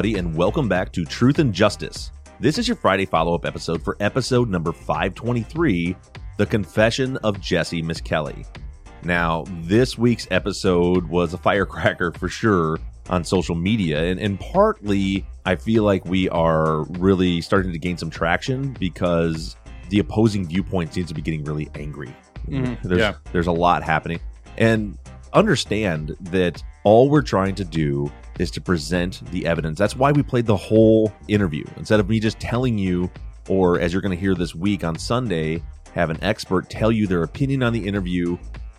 [0.00, 2.10] Everybody, and welcome back to Truth and Justice.
[2.38, 5.94] This is your Friday follow up episode for episode number 523
[6.38, 8.46] The Confession of Jesse Misskelley.
[9.02, 12.78] Now, this week's episode was a firecracker for sure
[13.10, 17.98] on social media, and, and partly I feel like we are really starting to gain
[17.98, 19.54] some traction because
[19.90, 22.16] the opposing viewpoint seems to be getting really angry.
[22.48, 22.88] Mm-hmm.
[22.88, 23.16] There's, yeah.
[23.32, 24.20] there's a lot happening.
[24.56, 24.96] And
[25.34, 28.10] understand that all we're trying to do
[28.40, 29.78] is to present the evidence.
[29.78, 33.10] That's why we played the whole interview instead of me just telling you,
[33.48, 35.62] or as you're going to hear this week on Sunday,
[35.94, 38.38] have an expert tell you their opinion on the interview.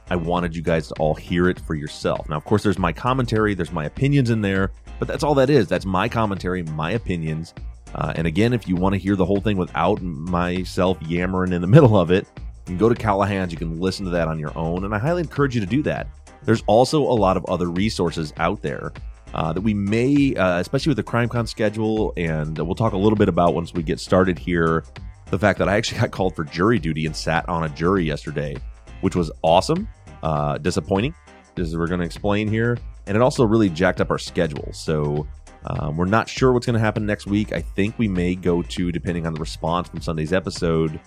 [0.09, 2.27] I wanted you guys to all hear it for yourself.
[2.27, 5.49] Now, of course, there's my commentary, there's my opinions in there, but that's all that
[5.49, 5.67] is.
[5.67, 7.53] That's my commentary, my opinions.
[7.93, 11.61] Uh, and again, if you want to hear the whole thing without myself yammering in
[11.61, 13.51] the middle of it, you can go to Callahan's.
[13.51, 15.83] You can listen to that on your own, and I highly encourage you to do
[15.83, 16.07] that.
[16.43, 18.91] There's also a lot of other resources out there
[19.33, 23.17] uh, that we may, uh, especially with the CrimeCon schedule, and we'll talk a little
[23.17, 24.83] bit about once we get started here.
[25.29, 28.03] The fact that I actually got called for jury duty and sat on a jury
[28.03, 28.57] yesterday,
[29.01, 29.87] which was awesome,
[30.23, 31.15] uh, disappointing,
[31.57, 32.77] as we're going to explain here,
[33.07, 34.69] and it also really jacked up our schedule.
[34.73, 35.27] So
[35.65, 37.53] um, we're not sure what's going to happen next week.
[37.53, 40.99] I think we may go to, depending on the response from Sunday's episode,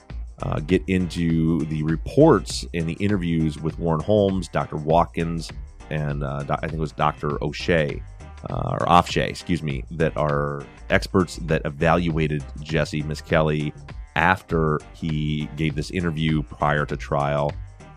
[0.42, 4.76] uh, get into the reports and the interviews with Warren Holmes, Dr.
[4.76, 5.50] Watkins,
[5.90, 7.42] and uh, I think it was Dr.
[7.42, 8.02] O'Shea,
[8.50, 13.72] uh, or Ofshe, excuse me, that are experts that evaluated Jesse Misskelley
[14.16, 17.52] after he gave this interview prior to trial.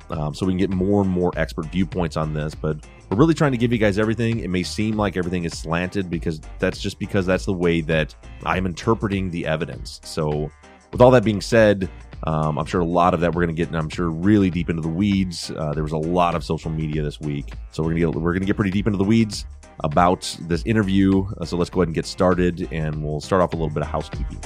[0.10, 2.78] Um, so we can get more and more expert viewpoints on this, but
[3.10, 4.40] we're really trying to give you guys everything.
[4.40, 8.16] It may seem like everything is slanted because that's just because that's the way that
[8.44, 10.00] I'm interpreting the evidence.
[10.04, 10.50] So,
[10.92, 11.90] with all that being said,
[12.24, 14.70] um, I'm sure a lot of that we're going to get, I'm sure, really deep
[14.70, 15.52] into the weeds.
[15.52, 18.22] Uh, there was a lot of social media this week, so we're going to get
[18.22, 19.46] we're going to get pretty deep into the weeds
[19.82, 21.26] about this interview.
[21.40, 23.84] Uh, so let's go ahead and get started, and we'll start off a little bit
[23.84, 24.40] of housekeeping.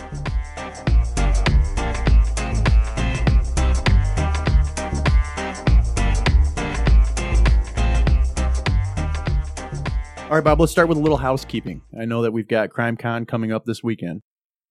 [10.32, 11.82] All right, Bob, let's start with a little housekeeping.
[12.00, 14.22] I know that we've got CrimeCon coming up this weekend.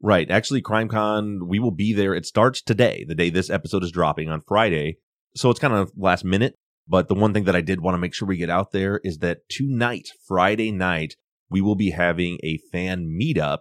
[0.01, 0.31] Right.
[0.31, 2.15] Actually, CrimeCon, we will be there.
[2.15, 4.97] It starts today, the day this episode is dropping on Friday.
[5.37, 6.55] So it's kind of last minute.
[6.91, 9.01] But the one thing that I did want to make sure we get out there
[9.05, 11.15] is that tonight, Friday night,
[11.49, 13.59] we will be having a fan meetup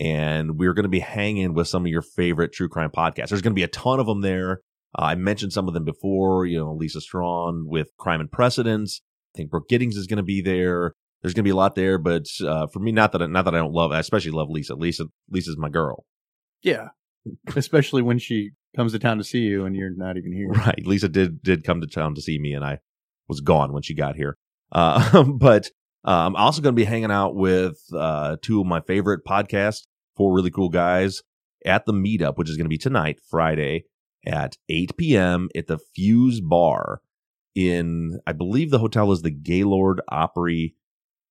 [0.00, 3.28] and we're going to be hanging with some of your favorite true crime podcasts.
[3.28, 4.62] There's going to be a ton of them there.
[4.98, 9.00] Uh, I mentioned some of them before, you know, Lisa Strawn with Crime and Precedence.
[9.32, 10.94] I think Brooke Gittings is going to be there.
[11.22, 13.44] There's going to be a lot there, but uh, for me, not that I, not
[13.44, 14.74] that I don't love, I especially love Lisa.
[14.74, 16.04] Lisa, Lisa's my girl.
[16.62, 16.88] Yeah.
[17.54, 20.48] Especially when she comes to town to see you and you're not even here.
[20.48, 20.86] Right.
[20.86, 22.78] Lisa did did come to town to see me, and I
[23.28, 24.36] was gone when she got here.
[24.70, 25.70] Uh, but
[26.06, 29.82] uh, I'm also going to be hanging out with uh, two of my favorite podcasts,
[30.16, 31.22] four really cool guys,
[31.64, 33.84] at the meetup, which is going to be tonight, Friday
[34.26, 35.48] at 8 p.m.
[35.56, 37.00] at the Fuse Bar
[37.54, 40.74] in, I believe the hotel is the Gaylord Opry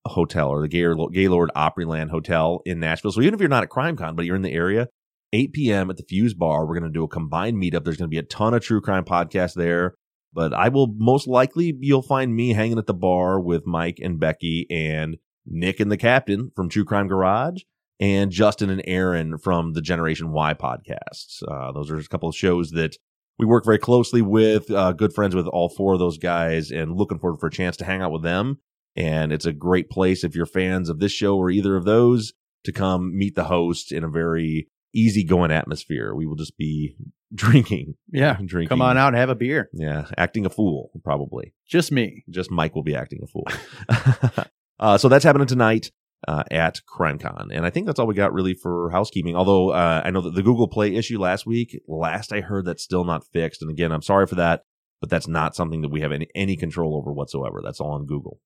[0.05, 3.11] Hotel or the Gaylord, Opryland Hotel in Nashville.
[3.11, 4.87] So even if you're not at CrimeCon, but you're in the area,
[5.33, 5.89] 8 p.m.
[5.89, 6.65] at the Fuse Bar.
[6.65, 7.83] We're going to do a combined meetup.
[7.83, 9.95] There's going to be a ton of true crime podcasts there,
[10.33, 14.19] but I will most likely, you'll find me hanging at the bar with Mike and
[14.19, 17.61] Becky and Nick and the captain from True Crime Garage
[17.99, 21.43] and Justin and Aaron from the Generation Why podcasts.
[21.47, 22.97] Uh, those are a couple of shows that
[23.37, 26.95] we work very closely with, uh, good friends with all four of those guys and
[26.95, 28.59] looking forward for a chance to hang out with them.
[28.95, 32.33] And it's a great place if you're fans of this show or either of those
[32.65, 36.13] to come meet the host in a very easygoing atmosphere.
[36.15, 36.95] We will just be
[37.33, 38.37] drinking, Yeah.
[38.43, 38.69] drinking.
[38.69, 39.69] Come on out and have a beer.
[39.73, 41.53] Yeah, acting a fool, probably.
[41.67, 42.23] Just me.
[42.29, 43.47] Just Mike will be acting a fool.
[44.79, 45.91] uh, so that's happening tonight
[46.27, 47.47] uh, at CrimeCon.
[47.51, 49.35] And I think that's all we got really for housekeeping.
[49.35, 52.83] Although uh, I know that the Google Play issue last week, last I heard, that's
[52.83, 53.61] still not fixed.
[53.61, 54.63] And again, I'm sorry for that,
[54.99, 57.61] but that's not something that we have any, any control over whatsoever.
[57.63, 58.39] That's all on Google.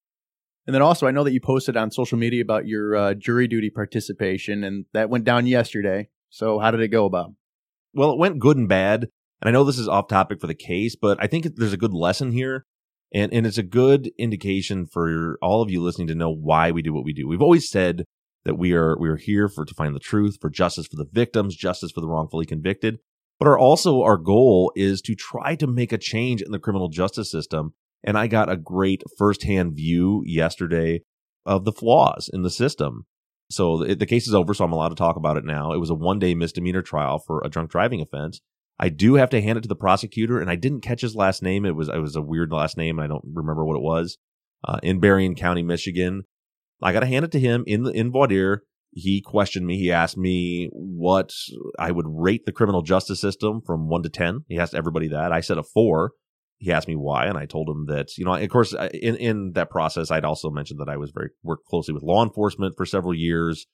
[0.68, 3.48] And then also, I know that you posted on social media about your uh, jury
[3.48, 6.10] duty participation, and that went down yesterday.
[6.36, 7.36] So, how did it go, Bob?
[7.94, 9.08] Well, it went good and bad.
[9.42, 11.78] And I know this is off topic for the case, but I think there's a
[11.78, 12.66] good lesson here.
[13.14, 16.82] And, and it's a good indication for all of you listening to know why we
[16.82, 17.26] do what we do.
[17.26, 18.04] We've always said
[18.44, 21.10] that we are, we are here for, to find the truth, for justice for the
[21.10, 22.98] victims, justice for the wrongfully convicted.
[23.40, 26.90] But our, also our goal is to try to make a change in the criminal
[26.90, 27.76] justice system.
[28.04, 31.04] And I got a great firsthand view yesterday
[31.46, 33.06] of the flaws in the system.
[33.50, 35.72] So the, the case is over, so I'm allowed to talk about it now.
[35.72, 38.42] It was a one day misdemeanor trial for a drunk driving offense.
[38.78, 41.42] I do have to hand it to the prosecutor, and I didn't catch his last
[41.42, 41.66] name.
[41.66, 43.00] It was it was a weird last name.
[43.00, 44.18] and I don't remember what it was.
[44.68, 46.24] Uh, in Berrien County, Michigan,
[46.82, 48.64] I got to hand it to him in the in voir.
[48.92, 49.78] He questioned me.
[49.78, 51.32] He asked me what
[51.78, 54.46] I would rate the criminal justice system from one to ten.
[54.48, 55.32] He asked everybody that.
[55.32, 56.12] I said a four.
[56.58, 59.52] He asked me why, and I told him that you know, of course, in in
[59.54, 62.86] that process, I'd also mentioned that I was very worked closely with law enforcement for
[62.86, 63.68] several years,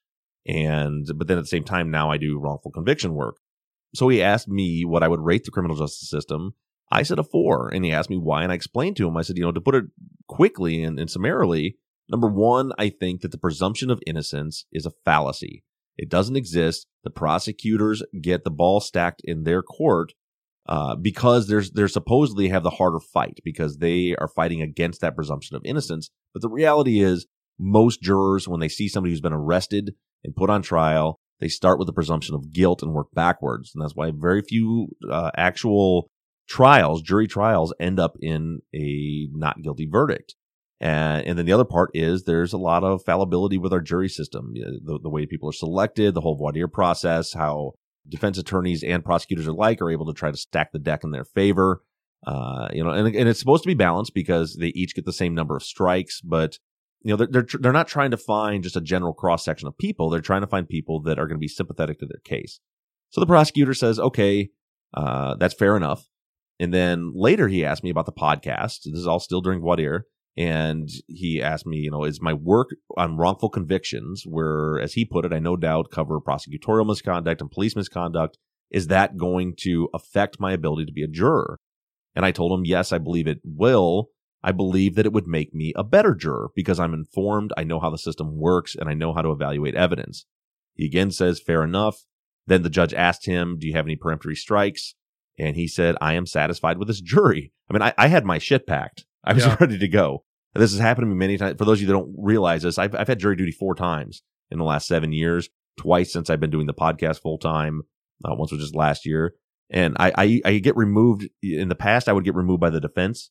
[0.46, 3.38] and but then at the same time, now I do wrongful conviction work.
[3.94, 6.56] So he asked me what I would rate the criminal justice system.
[6.92, 9.16] I said a four, and he asked me why, and I explained to him.
[9.16, 9.86] I said, you know, to put it
[10.28, 11.78] quickly and, and summarily,
[12.10, 15.64] number one, I think that the presumption of innocence is a fallacy.
[15.98, 16.88] It doesn't exist.
[17.04, 20.14] The prosecutors get the ball stacked in their court
[20.68, 25.16] uh, because there's they're supposedly have the harder fight because they are fighting against that
[25.16, 26.10] presumption of innocence.
[26.34, 27.26] But the reality is,
[27.60, 31.80] most jurors, when they see somebody who's been arrested and put on trial, they start
[31.80, 33.72] with the presumption of guilt and work backwards.
[33.74, 36.10] And that's why very few uh, actual
[36.48, 40.36] trials, jury trials, end up in a not guilty verdict.
[40.80, 44.10] And, and then the other part is there's a lot of fallibility with our jury
[44.10, 47.74] system, the, the way people are selected, the whole voir dire process, how
[48.08, 51.26] defense attorneys and prosecutors alike are able to try to stack the deck in their
[51.26, 51.82] favor.
[52.26, 55.14] Uh, you know, and, and it's supposed to be balanced because they each get the
[55.14, 56.60] same number of strikes, but
[57.04, 59.78] you know, they're, they're, they're not trying to find just a general cross section of
[59.78, 60.10] people.
[60.10, 62.60] They're trying to find people that are going to be sympathetic to their case.
[63.10, 64.50] So the prosecutor says, okay,
[64.94, 66.08] uh, that's fair enough.
[66.60, 68.84] And then later he asked me about the podcast.
[68.86, 70.06] This is all still during voir dire.
[70.38, 75.04] And he asked me, you know, is my work on wrongful convictions, where, as he
[75.04, 78.38] put it, I no doubt cover prosecutorial misconduct and police misconduct,
[78.70, 81.60] is that going to affect my ability to be a juror?
[82.16, 84.08] And I told him, yes, I believe it will.
[84.44, 87.80] I believe that it would make me a better juror because I'm informed, I know
[87.80, 90.26] how the system works, and I know how to evaluate evidence.
[90.74, 92.06] He again says, fair enough.
[92.48, 94.96] Then the judge asked him, do you have any peremptory strikes?
[95.38, 97.52] And he said, I am satisfied with this jury.
[97.70, 99.06] I mean, I, I had my shit packed.
[99.24, 99.58] I was Yeah.
[99.60, 100.24] ready to go.
[100.54, 101.58] And this has happened to me many times.
[101.58, 104.24] For those of you that don't realize this, I've, I've had jury duty four times
[104.50, 107.84] in the last seven years, twice since I've been doing the podcast full time.
[108.24, 109.34] Uh, once was just last year.
[109.70, 112.10] And I, I, I get removed in the past.
[112.10, 113.30] I would get removed by the defense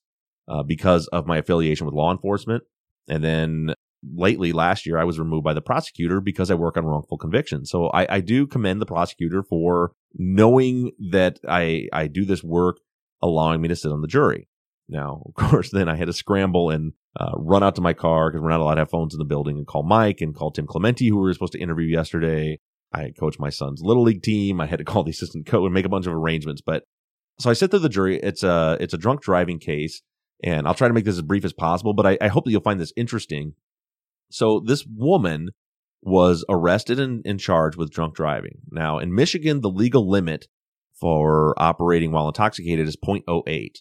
[0.49, 2.65] uh, because of my affiliation with law enforcement.
[3.09, 6.87] And then lately, last year, I was removed by the prosecutor because I work on
[6.87, 7.67] wrongful conviction.
[7.67, 12.79] So I, I do commend the prosecutor for knowing that I, I do this work,
[13.21, 14.49] allowing me to sit on the jury.
[14.91, 18.31] Now, of course, then I had to scramble and uh, run out to my car
[18.31, 20.51] because we're not allowed to have phones in the building and call Mike and call
[20.51, 22.59] Tim Clementi, who we were supposed to interview yesterday.
[22.93, 24.61] I coach my son's little league team.
[24.61, 26.61] I had to call the assistant coach and make a bunch of arrangements.
[26.61, 26.83] But
[27.39, 28.19] so I sit through the jury.
[28.21, 30.03] It's a it's a drunk driving case,
[30.43, 31.95] and I'll try to make this as brief as possible.
[31.95, 33.55] But I, I hope that you'll find this interesting.
[34.31, 35.51] So this woman
[36.03, 38.59] was arrested and, and charged with drunk driving.
[38.71, 40.47] Now in Michigan, the legal limit
[40.99, 43.77] for operating while intoxicated is 0.08.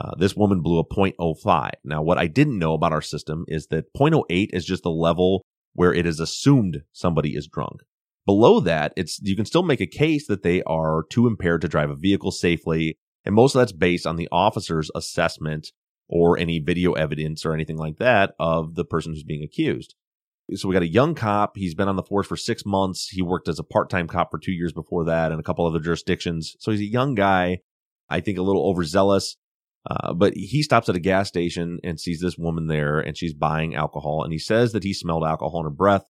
[0.00, 1.70] Uh, this woman blew a 0.05.
[1.84, 5.44] Now, what I didn't know about our system is that 0.08 is just the level
[5.74, 7.82] where it is assumed somebody is drunk.
[8.24, 11.68] Below that, it's you can still make a case that they are too impaired to
[11.68, 15.68] drive a vehicle safely, and most of that's based on the officer's assessment
[16.08, 19.94] or any video evidence or anything like that of the person who's being accused.
[20.54, 21.56] So we got a young cop.
[21.56, 23.08] He's been on the force for six months.
[23.08, 25.80] He worked as a part-time cop for two years before that and a couple other
[25.80, 26.56] jurisdictions.
[26.60, 27.58] So he's a young guy.
[28.08, 29.36] I think a little overzealous.
[29.88, 33.34] Uh, but he stops at a gas station and sees this woman there and she's
[33.34, 34.22] buying alcohol.
[34.24, 36.04] And he says that he smelled alcohol in her breath,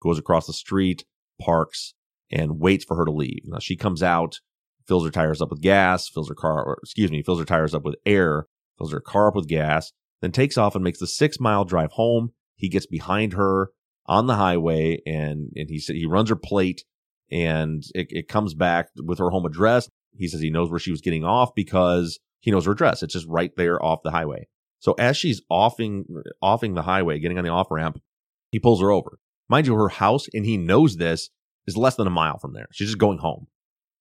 [0.00, 1.04] goes across the street,
[1.40, 1.94] parks,
[2.30, 3.40] and waits for her to leave.
[3.44, 4.38] Now she comes out,
[4.86, 7.74] fills her tires up with gas, fills her car, or excuse me, fills her tires
[7.74, 8.46] up with air,
[8.78, 11.92] fills her car up with gas, then takes off and makes the six mile drive
[11.92, 13.70] home He gets behind her
[14.06, 16.84] on the highway and, and he said he runs her plate
[17.30, 19.90] and it, it comes back with her home address.
[20.16, 23.02] He says he knows where she was getting off because he knows her address.
[23.02, 24.48] It's just right there off the highway.
[24.78, 26.04] So as she's offing,
[26.42, 28.00] offing the highway, getting on the off ramp,
[28.50, 29.18] he pulls her over.
[29.48, 31.30] Mind you, her house, and he knows this,
[31.66, 32.68] is less than a mile from there.
[32.72, 33.48] She's just going home.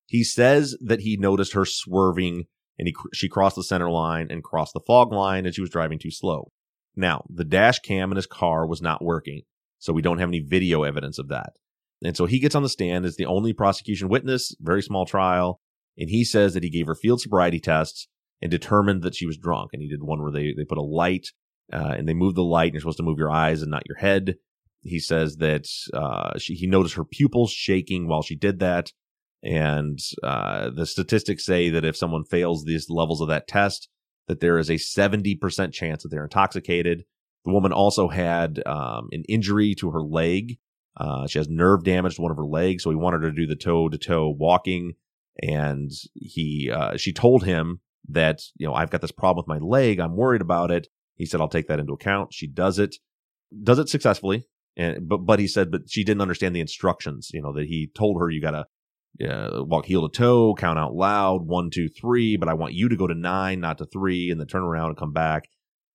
[0.06, 2.46] He says that he noticed her swerving
[2.77, 5.70] and he, she crossed the center line and crossed the fog line and she was
[5.70, 6.51] driving too slow.
[6.96, 9.42] Now, the dash cam in his car was not working,
[9.80, 11.54] so we don't have any video evidence of that.
[12.04, 15.60] And so he gets on the stand as the only prosecution witness, very small trial,
[15.98, 18.08] and he says that he gave her field sobriety tests
[18.42, 19.72] and determined that she was drunk.
[19.74, 21.27] And he did one where they, they put a light
[21.72, 23.88] uh, and they move the light and you're supposed to move your eyes and not
[23.88, 24.36] your head.
[24.82, 28.92] He says that uh, she, he noticed her pupils shaking while she did that.
[29.44, 33.89] And uh, the statistics say that if someone fails these levels of that test,
[34.27, 37.04] that there is a 70% chance that they're intoxicated.
[37.46, 40.58] The woman also had um, an injury to her leg.
[40.98, 43.36] Uh, she has nerve damage to one of her legs, so he wanted her to
[43.36, 44.94] do the toe to toe walking.
[45.44, 49.65] And he, uh, she told him that, you know, I've got this problem with my
[49.65, 50.00] leg.
[50.00, 50.88] I'm worried about it.
[51.15, 52.33] He said, I'll take that into account.
[52.33, 52.95] She does it,
[53.63, 54.45] does it successfully.
[54.77, 57.89] And, but, but he said, but she didn't understand the instructions, you know, that he
[57.95, 58.65] told her, you gotta,
[59.25, 62.89] uh, walk heel to toe, count out loud, one, two, three, but I want you
[62.89, 65.47] to go to nine, not to three, and then turn around and come back.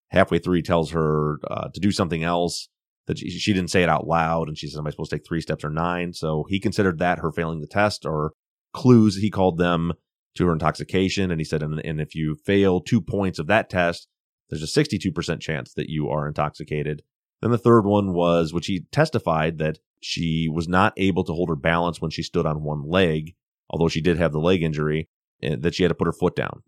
[0.08, 2.68] Halfway through, he tells her uh, to do something else
[3.06, 5.16] that she, she, didn't say it out loud, and she says, "Am I supposed to
[5.16, 6.12] take three steps or nine?
[6.12, 8.32] So he considered that her failing the test or
[8.72, 9.16] clues.
[9.16, 9.92] He called them
[10.36, 13.68] to her intoxication, and he said, and, and if you fail two points of that
[13.68, 14.08] test,
[14.48, 17.02] there's a 62% chance that you are intoxicated.
[17.40, 21.48] Then the third one was, which he testified that she was not able to hold
[21.48, 23.34] her balance when she stood on one leg,
[23.68, 25.08] although she did have the leg injury,
[25.42, 26.62] eh, that she had to put her foot down.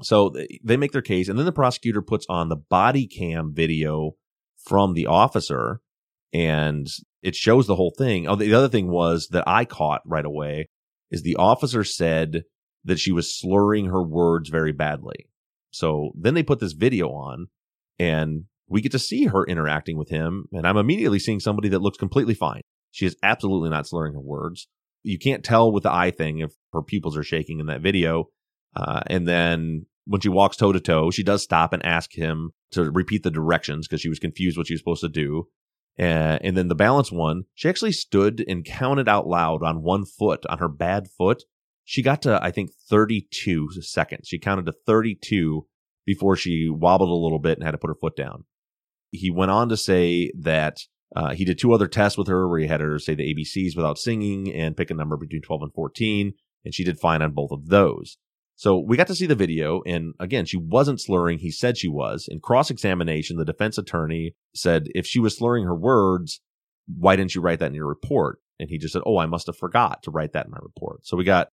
[0.00, 4.12] So they make their case, and then the prosecutor puts on the body cam video
[4.56, 5.80] from the officer,
[6.32, 6.86] and
[7.22, 8.28] it shows the whole thing.
[8.28, 10.68] Oh, the other thing was that I caught right away
[11.10, 12.44] is the officer said
[12.84, 15.28] that she was slurring her words very badly.
[15.70, 17.48] So then they put this video on,
[17.98, 20.46] and we get to see her interacting with him.
[20.52, 22.62] And I'm immediately seeing somebody that looks completely fine.
[22.90, 24.68] She is absolutely not slurring her words.
[25.02, 28.30] You can't tell with the eye thing if her pupils are shaking in that video.
[28.74, 32.50] Uh, and then when she walks toe to toe, she does stop and ask him
[32.72, 35.48] to repeat the directions because she was confused what she was supposed to do.
[35.98, 40.04] Uh, and then the balance one, she actually stood and counted out loud on one
[40.04, 41.44] foot, on her bad foot.
[41.88, 44.28] She got to, I think, 32 seconds.
[44.28, 45.66] She counted to 32
[46.04, 48.44] before she wobbled a little bit and had to put her foot down.
[49.10, 50.80] He went on to say that
[51.16, 53.74] uh, he did two other tests with her where he had her say the ABCs
[53.74, 56.34] without singing and pick a number between 12 and 14.
[56.66, 58.18] And she did fine on both of those.
[58.54, 59.80] So we got to see the video.
[59.86, 61.38] And again, she wasn't slurring.
[61.38, 62.28] He said she was.
[62.30, 66.42] In cross examination, the defense attorney said, if she was slurring her words,
[66.86, 68.40] why didn't you write that in your report?
[68.60, 71.06] And he just said, Oh, I must have forgot to write that in my report.
[71.06, 71.48] So we got,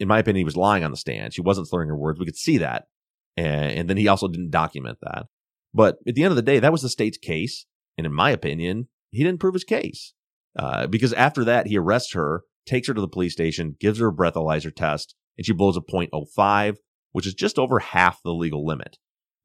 [0.00, 1.34] in my opinion, he was lying on the stand.
[1.34, 2.18] She wasn't slurring her words.
[2.18, 2.88] We could see that.
[3.36, 5.26] And, and then he also didn't document that.
[5.74, 7.66] But at the end of the day, that was the state's case.
[7.96, 10.14] And in my opinion, he didn't prove his case.
[10.58, 14.08] Uh, because after that, he arrests her, takes her to the police station, gives her
[14.08, 16.76] a breathalyzer test, and she blows a .05,
[17.12, 18.98] which is just over half the legal limit.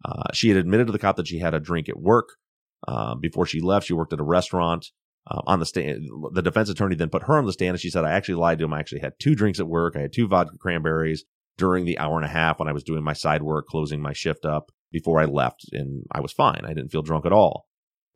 [0.04, 2.30] Uh, she had admitted to the cop that she had a drink at work.
[2.88, 4.88] Uh, before she left, she worked at a restaurant.
[5.26, 7.90] Uh, on the stand, the defense attorney then put her on the stand and she
[7.90, 8.74] said, I actually lied to him.
[8.74, 9.96] I actually had two drinks at work.
[9.96, 11.24] I had two vodka cranberries
[11.58, 14.12] during the hour and a half when I was doing my side work, closing my
[14.12, 16.62] shift up before I left, and I was fine.
[16.66, 17.68] I didn't feel drunk at all.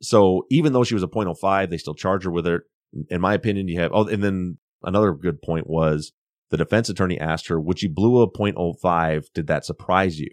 [0.02, 2.62] So even though she was a 0.05, they still charge her with it.
[3.10, 6.12] In my opinion, you have, oh, and then another good point was
[6.50, 9.24] the defense attorney asked her, would you blew a 0.05?
[9.34, 10.30] Did that surprise you?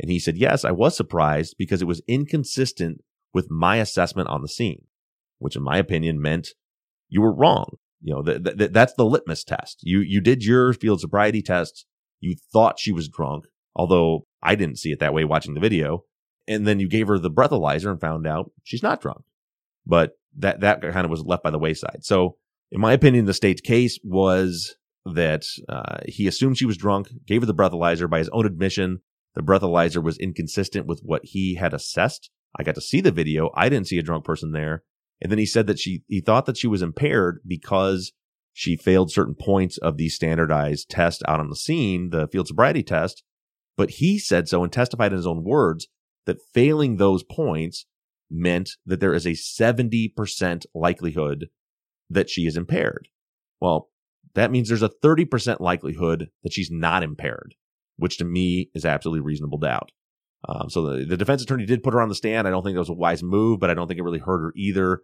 [0.00, 4.42] And he said, yes, I was surprised because it was inconsistent with my assessment on
[4.42, 4.86] the scene,
[5.44, 6.54] which in my opinion meant
[7.10, 7.76] you were wrong.
[8.00, 9.80] You know, th- th- that's the litmus test.
[9.82, 11.84] You, you did your field sobriety tests.
[12.18, 13.44] You thought she was drunk,
[13.76, 16.04] although I didn't see it that way watching the video.
[16.48, 19.20] And then you gave her the breathalyzer and found out she's not drunk.
[19.84, 22.04] But that, that kind of was left by the wayside.
[22.04, 22.38] So
[22.72, 27.42] in my opinion, the state's case was that uh, he assumed she was drunk, gave
[27.42, 29.00] her the breathalyzer by his own admission.
[29.34, 32.30] The breathalyzer was inconsistent with what he had assessed.
[32.58, 33.50] I got to see the video.
[33.54, 34.84] I didn't see a drunk person there.
[35.24, 38.12] And then he said that she, he thought that she was impaired because
[38.52, 42.82] she failed certain points of the standardized test out on the scene, the field sobriety
[42.82, 43.24] test.
[43.76, 45.88] But he said so and testified in his own words
[46.26, 47.86] that failing those points
[48.30, 51.48] meant that there is a 70% likelihood
[52.10, 53.08] that she is impaired.
[53.60, 53.88] Well,
[54.34, 57.54] that means there's a 30% likelihood that she's not impaired,
[57.96, 59.90] which to me is absolutely reasonable doubt.
[60.46, 62.46] Um, so the, the defense attorney did put her on the stand.
[62.46, 64.40] I don't think that was a wise move, but I don't think it really hurt
[64.40, 65.00] her either.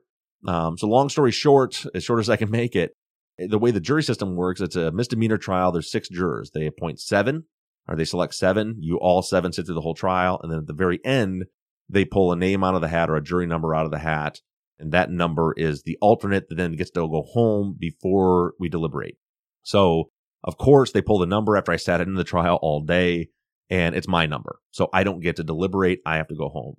[0.46, 2.92] Um, so long story short, as short as I can make it,
[3.38, 5.72] the way the jury system works, it's a misdemeanor trial.
[5.72, 6.50] There's six jurors.
[6.52, 7.44] They appoint seven
[7.88, 8.76] or they select seven.
[8.80, 10.40] You all seven sit through the whole trial.
[10.42, 11.44] And then at the very end,
[11.88, 13.98] they pull a name out of the hat or a jury number out of the
[13.98, 14.40] hat.
[14.78, 19.16] And that number is the alternate that then gets to go home before we deliberate.
[19.62, 20.10] So
[20.44, 23.28] of course they pull the number after I sat in the trial all day
[23.68, 24.58] and it's my number.
[24.70, 26.00] So I don't get to deliberate.
[26.06, 26.76] I have to go home.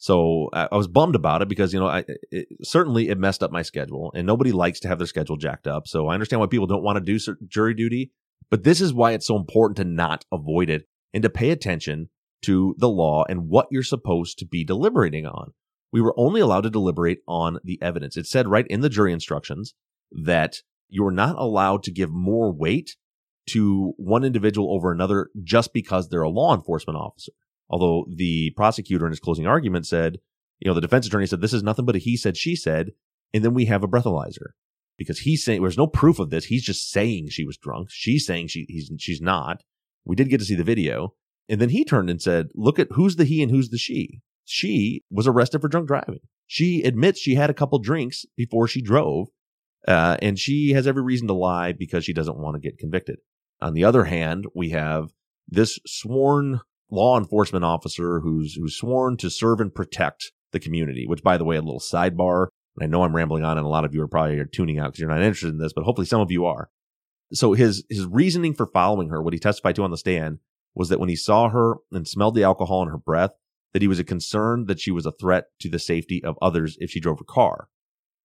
[0.00, 3.42] So uh, I was bummed about it because, you know, I, it, certainly it messed
[3.42, 5.86] up my schedule and nobody likes to have their schedule jacked up.
[5.86, 8.10] So I understand why people don't want to do jury duty,
[8.50, 12.08] but this is why it's so important to not avoid it and to pay attention
[12.46, 15.52] to the law and what you're supposed to be deliberating on.
[15.92, 18.16] We were only allowed to deliberate on the evidence.
[18.16, 19.74] It said right in the jury instructions
[20.10, 22.96] that you're not allowed to give more weight
[23.50, 27.32] to one individual over another just because they're a law enforcement officer.
[27.70, 30.18] Although the prosecutor in his closing argument said,
[30.58, 32.90] you know, the defense attorney said, this is nothing but a he said, she said.
[33.32, 34.48] And then we have a breathalyzer
[34.98, 36.46] because he's saying there's no proof of this.
[36.46, 37.88] He's just saying she was drunk.
[37.90, 39.62] She's saying she, he's, she's not.
[40.04, 41.14] We did get to see the video.
[41.48, 44.20] And then he turned and said, look at who's the he and who's the she.
[44.44, 46.20] She was arrested for drunk driving.
[46.48, 49.28] She admits she had a couple drinks before she drove.
[49.86, 53.18] Uh, and she has every reason to lie because she doesn't want to get convicted.
[53.60, 55.12] On the other hand, we have
[55.48, 56.60] this sworn
[56.90, 61.06] law enforcement officer who's who's sworn to serve and protect the community.
[61.06, 62.48] Which, by the way, a little sidebar.
[62.80, 65.00] I know I'm rambling on, and a lot of you are probably tuning out because
[65.00, 66.70] you're not interested in this, but hopefully some of you are.
[67.32, 70.38] So his his reasoning for following her, what he testified to on the stand,
[70.74, 73.32] was that when he saw her and smelled the alcohol in her breath,
[73.72, 76.90] that he was concerned that she was a threat to the safety of others if
[76.90, 77.68] she drove her car.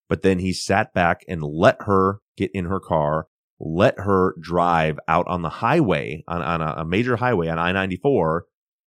[0.08, 3.28] But then he sat back and let her get in her car,
[3.60, 7.72] let her drive out on the highway, on, on a, a major highway on I
[7.72, 8.46] 94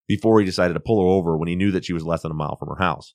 [0.09, 2.31] before he decided to pull her over when he knew that she was less than
[2.31, 3.15] a mile from her house.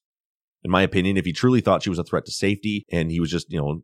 [0.64, 3.20] In my opinion, if he truly thought she was a threat to safety and he
[3.20, 3.82] was just, you know,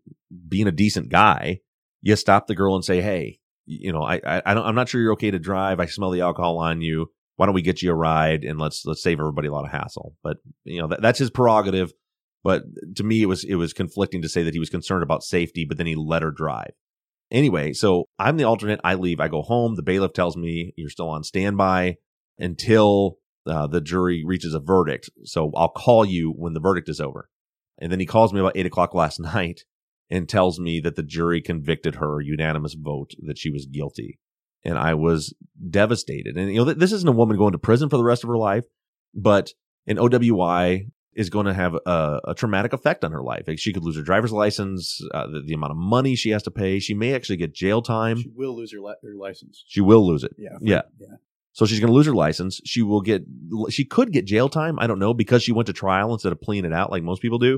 [0.48, 1.60] being a decent guy,
[2.02, 4.88] you stop the girl and say, Hey, you know, I, I, I don't, I'm not
[4.88, 5.80] sure you're okay to drive.
[5.80, 7.08] I smell the alcohol on you.
[7.36, 9.72] Why don't we get you a ride and let's, let's save everybody a lot of
[9.72, 10.16] hassle.
[10.24, 11.94] But, you know, that, that's his prerogative.
[12.44, 12.64] But
[12.96, 15.66] to me, it was, it was conflicting to say that he was concerned about safety,
[15.66, 16.72] but then he let her drive.
[17.30, 18.80] Anyway, so I'm the alternate.
[18.84, 19.20] I leave.
[19.20, 19.76] I go home.
[19.76, 21.98] The bailiff tells me you're still on standby
[22.40, 25.10] until uh, the jury reaches a verdict.
[25.24, 27.30] So I'll call you when the verdict is over.
[27.80, 29.62] And then he calls me about eight o'clock last night
[30.10, 34.20] and tells me that the jury convicted her unanimous vote that she was guilty.
[34.64, 35.34] And I was
[35.70, 36.36] devastated.
[36.36, 38.38] And you know, this isn't a woman going to prison for the rest of her
[38.38, 38.66] life,
[39.14, 39.52] but
[39.86, 43.46] an OWI is going to have a, a, traumatic effect on her life.
[43.48, 46.44] Like she could lose her driver's license, uh, the, the, amount of money she has
[46.44, 46.80] to pay.
[46.80, 48.18] She may actually get jail time.
[48.22, 49.64] She will lose her, li- her license.
[49.68, 50.34] She will lose it.
[50.38, 50.58] Yeah.
[50.62, 50.82] Yeah.
[51.00, 51.16] Yeah.
[51.58, 52.62] So she's going to lose her license.
[52.66, 53.24] She will get,
[53.70, 54.78] she could get jail time.
[54.78, 57.20] I don't know because she went to trial instead of pleading it out like most
[57.20, 57.58] people do.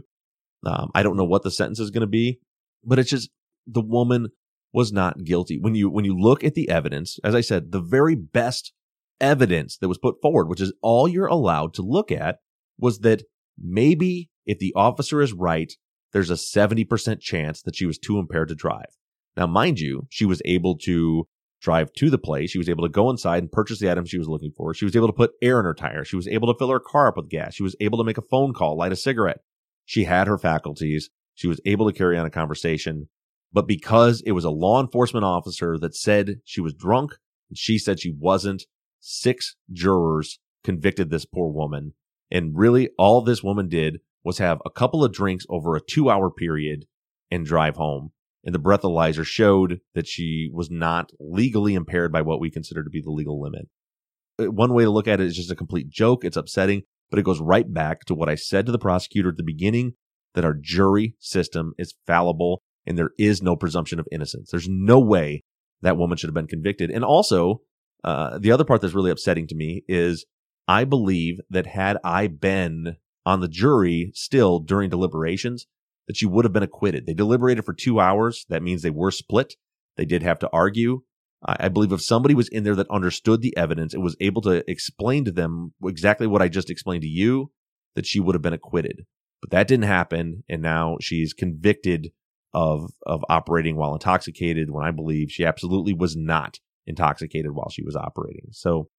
[0.66, 2.40] Um, I don't know what the sentence is going to be,
[2.82, 3.30] but it's just
[3.68, 4.30] the woman
[4.72, 5.60] was not guilty.
[5.60, 8.72] When you, when you look at the evidence, as I said, the very best
[9.20, 12.38] evidence that was put forward, which is all you're allowed to look at
[12.78, 13.24] was that
[13.62, 15.74] maybe if the officer is right,
[16.14, 18.96] there's a 70% chance that she was too impaired to drive.
[19.36, 21.28] Now, mind you, she was able to
[21.62, 22.52] drive to the place.
[22.52, 24.74] She was able to go inside and purchase the items she was looking for.
[24.74, 26.06] She was able to put air in her tire.
[26.06, 27.56] She was able to fill her car up with gas.
[27.56, 29.40] She was able to make a phone call, light a cigarette.
[29.86, 31.10] She had her faculties.
[31.36, 33.10] She was able to carry on a conversation.
[33.52, 37.14] But because it was a law enforcement officer that said she was drunk
[37.50, 38.64] and she said she wasn't,
[39.00, 41.94] six jurors convicted this poor woman.
[42.32, 46.10] And really all this woman did was have a couple of drinks over a two
[46.10, 46.86] hour period
[47.32, 48.12] and drive home
[48.44, 52.90] and the breathalyzer showed that she was not legally impaired by what we consider to
[52.90, 53.68] be the legal limit.
[54.40, 56.24] Uh, one way to look at it is just a complete joke.
[56.24, 59.38] It's upsetting, but it goes right back to what I said to the prosecutor at
[59.38, 59.94] the beginning
[60.36, 64.52] that our jury system is fallible and there is no presumption of innocence.
[64.52, 65.44] There's no way
[65.82, 66.90] that woman should have been convicted.
[66.90, 67.62] And also,
[68.04, 70.26] uh, the other part that's really upsetting to me is
[70.68, 75.68] I believe that had I been on the jury still during deliberations,
[76.10, 77.06] that she would have been acquitted.
[77.06, 78.48] They deliberated for two hours.
[78.50, 79.54] That means they were split.
[79.96, 81.04] They did have to argue.
[81.46, 84.70] I believe if somebody was in there that understood the evidence and was able to
[84.70, 87.52] explain to them exactly what I just explained to you,
[87.96, 89.06] that she would have been acquitted.
[89.40, 90.44] But that didn't happen.
[90.50, 92.10] And now she's convicted
[92.56, 97.84] of, of operating while intoxicated when I believe she absolutely was not intoxicated while she
[97.84, 98.48] was operating.
[98.52, 98.90] So,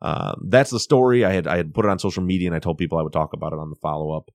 [0.00, 1.26] um, that's the story.
[1.26, 3.12] I had, I had put it on social media and I told people I would
[3.12, 4.30] talk about it on the follow up.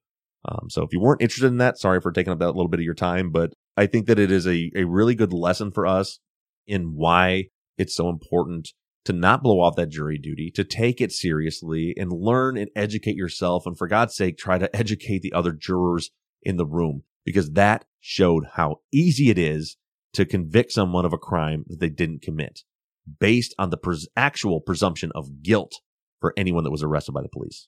[0.47, 2.79] Um, so if you weren't interested in that, sorry for taking up that little bit
[2.79, 5.85] of your time, but I think that it is a, a really good lesson for
[5.85, 6.19] us
[6.65, 7.45] in why
[7.77, 8.69] it's so important
[9.05, 13.15] to not blow off that jury duty, to take it seriously and learn and educate
[13.15, 13.65] yourself.
[13.65, 16.11] And for God's sake, try to educate the other jurors
[16.43, 19.77] in the room because that showed how easy it is
[20.13, 22.61] to convict someone of a crime that they didn't commit
[23.19, 25.73] based on the pres- actual presumption of guilt
[26.19, 27.67] for anyone that was arrested by the police.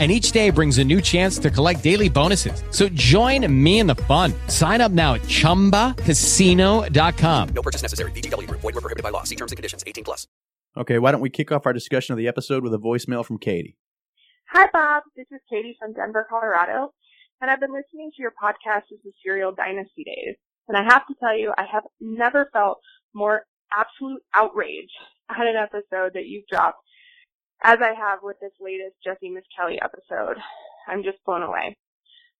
[0.00, 2.64] and each day brings a new chance to collect daily bonuses.
[2.70, 4.32] So join me in the fun.
[4.48, 7.48] Sign up now at ChumbaCasino.com.
[7.54, 8.10] No purchase necessary.
[8.10, 8.50] VGW.
[8.50, 9.22] Void were prohibited by law.
[9.22, 9.84] See terms and conditions.
[9.86, 10.26] 18 plus.
[10.76, 13.38] Okay, why don't we kick off our discussion of the episode with a voicemail from
[13.38, 13.76] Katie?
[14.50, 15.04] Hi, Bob.
[15.16, 16.92] This is Katie from Denver, Colorado,
[17.40, 20.34] and I've been listening to your podcast since the Serial Dynasty days.
[20.66, 22.80] And I have to tell you, I have never felt
[23.14, 24.90] more absolute outrage
[25.30, 26.78] at an episode that you've dropped
[27.62, 30.36] as I have with this latest Jesse Miss Kelly episode.
[30.88, 31.76] I'm just blown away.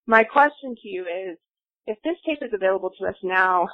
[0.06, 1.38] My question to you is,
[1.86, 3.68] if this tape is available to us now,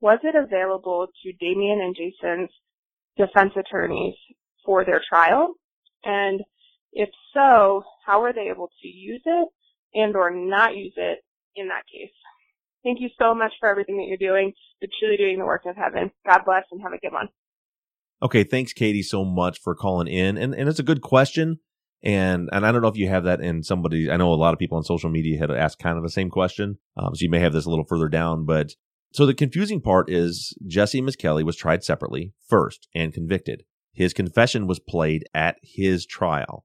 [0.00, 2.50] was it available to Damien and Jason's
[3.16, 4.14] defense attorneys
[4.64, 5.54] for their trial?
[6.04, 6.40] And
[6.92, 9.48] if so, how were they able to use it
[9.94, 11.20] and or not use it
[11.54, 12.12] in that case?
[12.84, 14.52] Thank you so much for everything that you're doing.
[14.80, 16.12] You're truly doing the work of heaven.
[16.26, 17.28] God bless and have a good one.
[18.22, 21.58] Okay, thanks, Katie, so much for calling in, and and it's a good question,
[22.02, 24.10] and and I don't know if you have that in somebody.
[24.10, 26.30] I know a lot of people on social media had asked kind of the same
[26.30, 28.46] question, um, so you may have this a little further down.
[28.46, 28.72] But
[29.12, 33.64] so the confusing part is Jesse Misskelley was tried separately first and convicted.
[33.92, 36.64] His confession was played at his trial.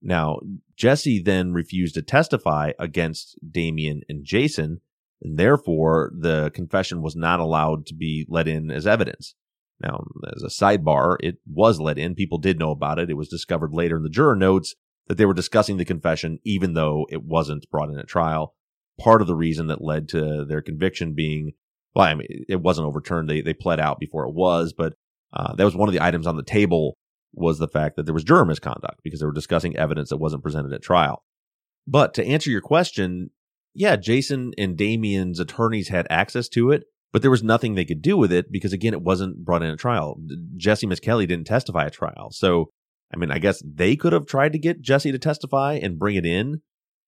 [0.00, 0.38] Now
[0.76, 4.80] Jesse then refused to testify against Damien and Jason,
[5.20, 9.34] and therefore the confession was not allowed to be let in as evidence.
[9.82, 12.14] Now, as a sidebar, it was let in.
[12.14, 13.10] People did know about it.
[13.10, 14.74] It was discovered later in the juror notes
[15.08, 18.54] that they were discussing the confession, even though it wasn't brought in at trial.
[19.00, 21.52] Part of the reason that led to their conviction being,
[21.94, 23.28] well, I mean, it wasn't overturned.
[23.28, 24.94] They, they pled out before it was, but
[25.32, 26.96] uh, that was one of the items on the table
[27.32, 30.42] was the fact that there was juror misconduct because they were discussing evidence that wasn't
[30.42, 31.24] presented at trial.
[31.86, 33.30] But to answer your question,
[33.74, 38.02] yeah, Jason and Damien's attorneys had access to it but there was nothing they could
[38.02, 40.18] do with it because again, it wasn't brought in a trial.
[40.56, 42.30] Jessie Misskelley didn't testify at trial.
[42.30, 42.70] So,
[43.12, 46.16] I mean, I guess they could have tried to get jesse to testify and bring
[46.16, 46.62] it in,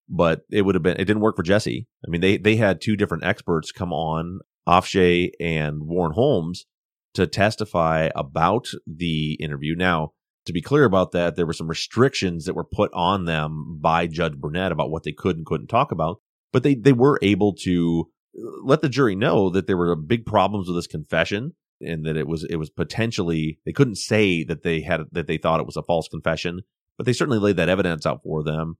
[0.09, 2.81] but it would have been, it didn't work for jesse I mean, they, they had
[2.81, 6.67] two different experts come on, Ofshe and Warren Holmes
[7.15, 9.75] to testify about the interview.
[9.75, 10.13] Now,
[10.47, 14.07] to be clear about that, there were some restrictions that were put on them by
[14.07, 16.21] Judge Burnett about what they could and couldn't talk about,
[16.53, 18.11] but they, they were able to
[18.63, 22.27] let the jury know that there were big problems with this confession and that it
[22.27, 25.77] was it was potentially they couldn't say that they had that they thought it was
[25.77, 26.63] a false confession,
[26.97, 28.77] but they certainly laid that evidence out for them,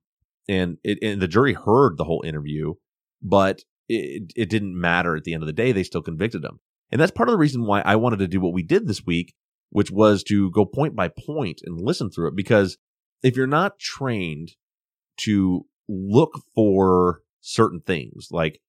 [0.49, 2.75] and it and the jury heard the whole interview,
[3.23, 5.73] but it it didn't matter at the end of the day.
[5.73, 8.41] They still convicted him, and that's part of the reason why I wanted to do
[8.41, 9.35] what we did this week,
[9.71, 12.37] which was to go point by point and listen through it.
[12.37, 12.79] Because
[13.23, 14.53] if you're not trained
[15.19, 18.61] to look for certain things like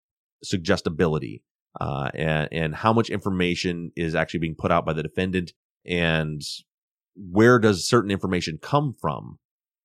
[0.43, 1.43] suggestibility
[1.79, 5.53] uh, and, and how much information is actually being put out by the defendant
[5.85, 6.41] and
[7.15, 9.39] where does certain information come from,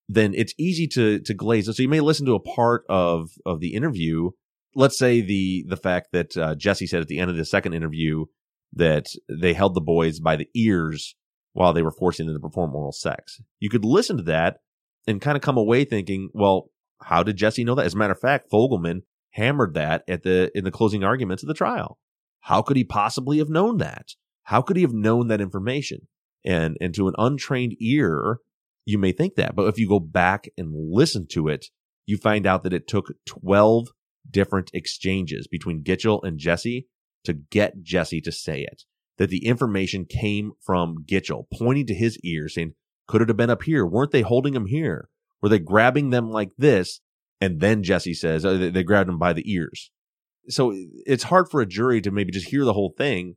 [0.08, 1.66] then it's easy to to glaze.
[1.74, 4.30] So you may listen to a part of of the interview.
[4.74, 7.74] Let's say the the fact that uh, Jessie said at the end of the second
[7.74, 8.24] interview
[8.72, 11.14] that they held the boys by the ears
[11.52, 13.40] while they were forcing them to perform oral sex.
[13.58, 14.58] You could listen to that
[15.06, 16.70] and kind of come away thinking, well,
[17.02, 17.86] how did Jesse know that?
[17.86, 21.48] As a matter of fact, Fogleman hammered that at the in the closing arguments of
[21.48, 21.98] the trial.
[22.40, 24.08] How could he possibly have known that?
[24.44, 26.08] How could he have known that information?
[26.44, 28.38] And and to an untrained ear,
[28.84, 31.66] you may think that, but if you go back and listen to it,
[32.06, 33.88] you find out that it took 12
[34.28, 36.86] different exchanges between Gitchell and Jesse
[37.24, 38.84] to get Jesse to say it.
[39.18, 42.72] That the information came from Gitchell, pointing to his ear, saying,
[43.06, 43.84] Could it have been up here?
[43.84, 45.10] Weren't they holding him here?
[45.42, 47.00] Were they grabbing them like this
[47.40, 49.90] and then Jesse says, oh, they, they grabbed him by the ears.
[50.48, 50.74] so
[51.06, 53.36] it's hard for a jury to maybe just hear the whole thing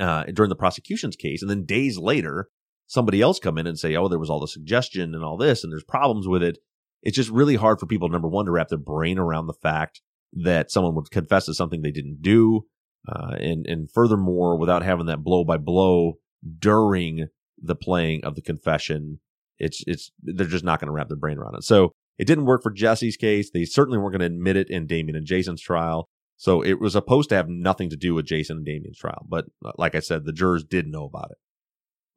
[0.00, 2.48] uh, during the prosecution's case, and then days later,
[2.86, 5.62] somebody else come in and say, "Oh, there was all the suggestion and all this,
[5.62, 6.58] and there's problems with it."
[7.02, 10.00] It's just really hard for people, number one, to wrap their brain around the fact
[10.32, 12.62] that someone would confess to something they didn't do,
[13.08, 16.14] uh, and and furthermore, without having that blow by blow
[16.58, 17.28] during
[17.62, 19.20] the playing of the confession,
[19.58, 21.64] it's it's they're just not going to wrap their brain around it.
[21.64, 23.50] So it didn't work for Jesse's case.
[23.50, 26.08] They certainly weren't going to admit it in Damien and Jason's trial.
[26.36, 29.24] So it was supposed to have nothing to do with Jason and Damien's trial.
[29.28, 31.38] But uh, like I said, the jurors did know about it.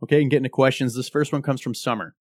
[0.03, 0.95] Okay, and getting to questions.
[0.95, 2.15] This first one comes from Summer.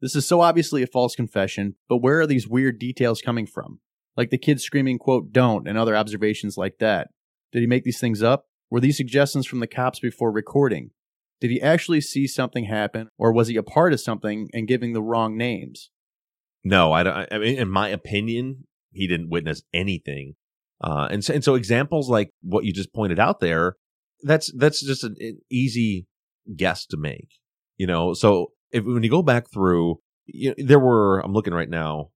[0.00, 3.80] This is so obviously a false confession, but where are these weird details coming from?
[4.16, 7.08] Like the kid screaming, quote, don't, and other observations like that.
[7.52, 8.46] Did he make these things up?
[8.70, 10.90] Were these suggestions from the cops before recording?
[11.40, 14.92] Did he actually see something happen, or was he a part of something and giving
[14.92, 15.90] the wrong names?
[16.66, 17.32] No, I don't.
[17.32, 20.34] I mean, in my opinion, he didn't witness anything.
[20.82, 23.76] Uh, and so, and so examples like what you just pointed out there,
[24.24, 26.08] that's that's just an, an easy
[26.56, 27.28] guess to make.
[27.76, 31.54] You know, so if when you go back through, you know, there were I'm looking
[31.54, 32.10] right now,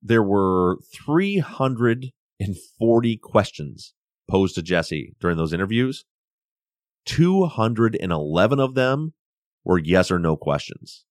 [0.00, 3.94] there were 340 questions
[4.30, 6.04] posed to Jesse during those interviews.
[7.06, 9.14] 211 of them
[9.64, 11.04] were yes or no questions.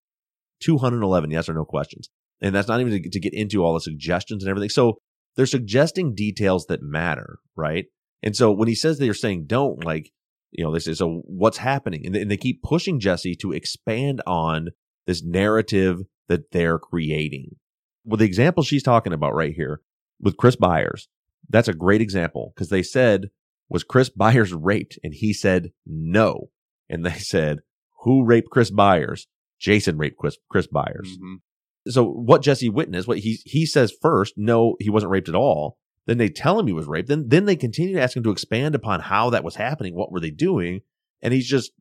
[0.61, 2.09] 211 yes or no questions.
[2.41, 4.69] And that's not even to, to get into all the suggestions and everything.
[4.69, 4.99] So
[5.35, 7.85] they're suggesting details that matter, right?
[8.23, 10.11] And so when he says they're saying don't, like,
[10.51, 12.05] you know, they say, so what's happening?
[12.05, 14.69] And they, and they keep pushing Jesse to expand on
[15.07, 17.55] this narrative that they're creating.
[18.03, 19.81] Well, the example she's talking about right here
[20.19, 21.07] with Chris Byers,
[21.49, 23.29] that's a great example because they said,
[23.69, 24.99] was Chris Byers raped?
[25.03, 26.49] And he said, no.
[26.89, 27.59] And they said,
[28.01, 29.27] who raped Chris Byers?
[29.59, 31.17] Jason raped Chris, Chris Byers.
[31.17, 31.35] Mm-hmm.
[31.87, 35.77] So what Jesse witnessed, what he, he says first, no, he wasn't raped at all.
[36.07, 37.09] Then they tell him he was raped.
[37.09, 39.95] Then, then they continue to ask him to expand upon how that was happening.
[39.95, 40.81] What were they doing?
[41.21, 41.71] And he's just,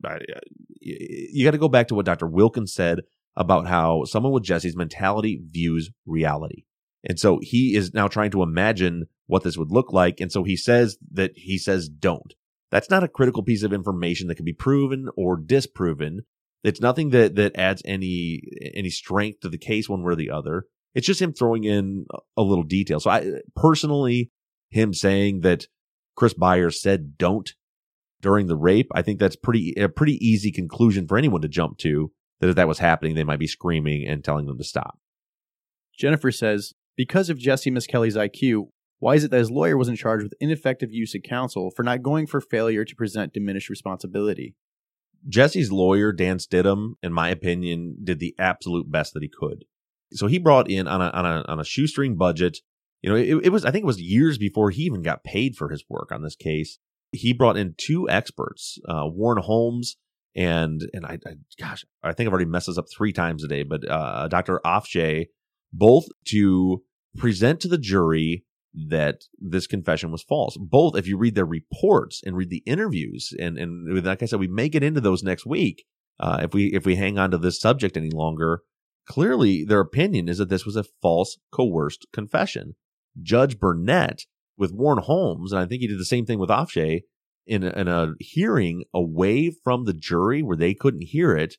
[0.79, 2.27] you got to go back to what Dr.
[2.27, 3.01] Wilkins said
[3.35, 6.65] about how someone with Jesse's mentality views reality.
[7.03, 10.19] And so he is now trying to imagine what this would look like.
[10.19, 12.33] And so he says that he says don't.
[12.69, 16.21] That's not a critical piece of information that can be proven or disproven.
[16.63, 18.41] It's nothing that, that adds any,
[18.75, 20.65] any strength to the case one way or the other.
[20.93, 22.05] It's just him throwing in
[22.37, 22.99] a little detail.
[22.99, 24.31] So I personally,
[24.69, 25.67] him saying that
[26.15, 27.49] Chris Byers said don't
[28.21, 31.77] during the rape, I think that's pretty, a pretty easy conclusion for anyone to jump
[31.79, 34.99] to that if that was happening, they might be screaming and telling them to stop.
[35.97, 38.69] Jennifer says, because of Jesse Misskelley's IQ,
[38.99, 42.03] why is it that his lawyer wasn't charged with ineffective use of counsel for not
[42.03, 44.55] going for failure to present diminished responsibility?
[45.27, 49.65] Jesse's lawyer, Dan Stidham, in my opinion, did the absolute best that he could.
[50.13, 52.57] So he brought in on a on a on a shoestring budget.
[53.01, 55.55] You know, it, it was I think it was years before he even got paid
[55.55, 56.79] for his work on this case.
[57.11, 59.97] He brought in two experts, uh, Warren Holmes
[60.35, 63.47] and and I, I, gosh, I think I've already messed this up three times a
[63.47, 64.61] day, but uh, Dr.
[64.65, 65.27] Ofshe,
[65.73, 66.83] both to
[67.17, 70.57] present to the jury that this confession was false.
[70.57, 74.39] Both, if you read their reports and read the interviews, and and like I said,
[74.39, 75.85] we may get into those next week.
[76.19, 78.61] Uh, if we if we hang on to this subject any longer,
[79.07, 82.75] clearly their opinion is that this was a false, coerced confession.
[83.21, 84.25] Judge Burnett
[84.57, 87.01] with Warren Holmes, and I think he did the same thing with Ofshe,
[87.47, 91.55] in a, in a hearing away from the jury where they couldn't hear it,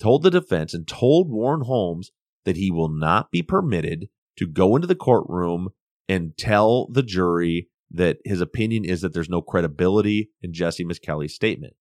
[0.00, 2.10] told the defense and told Warren Holmes
[2.44, 5.70] that he will not be permitted to go into the courtroom
[6.10, 11.36] and tell the jury that his opinion is that there's no credibility in Jesse Misskelley's
[11.36, 11.74] statement.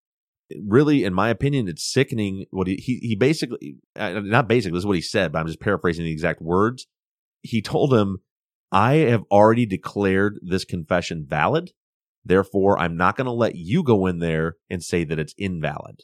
[0.67, 4.81] Really, in my opinion, it's sickening what he, he, he basically, uh, not basically, this
[4.81, 6.85] is what he said, but I'm just paraphrasing the exact words.
[7.41, 8.19] He told him,
[8.71, 11.71] I have already declared this confession valid.
[12.23, 16.01] Therefore, I'm not going to let you go in there and say that it's invalid.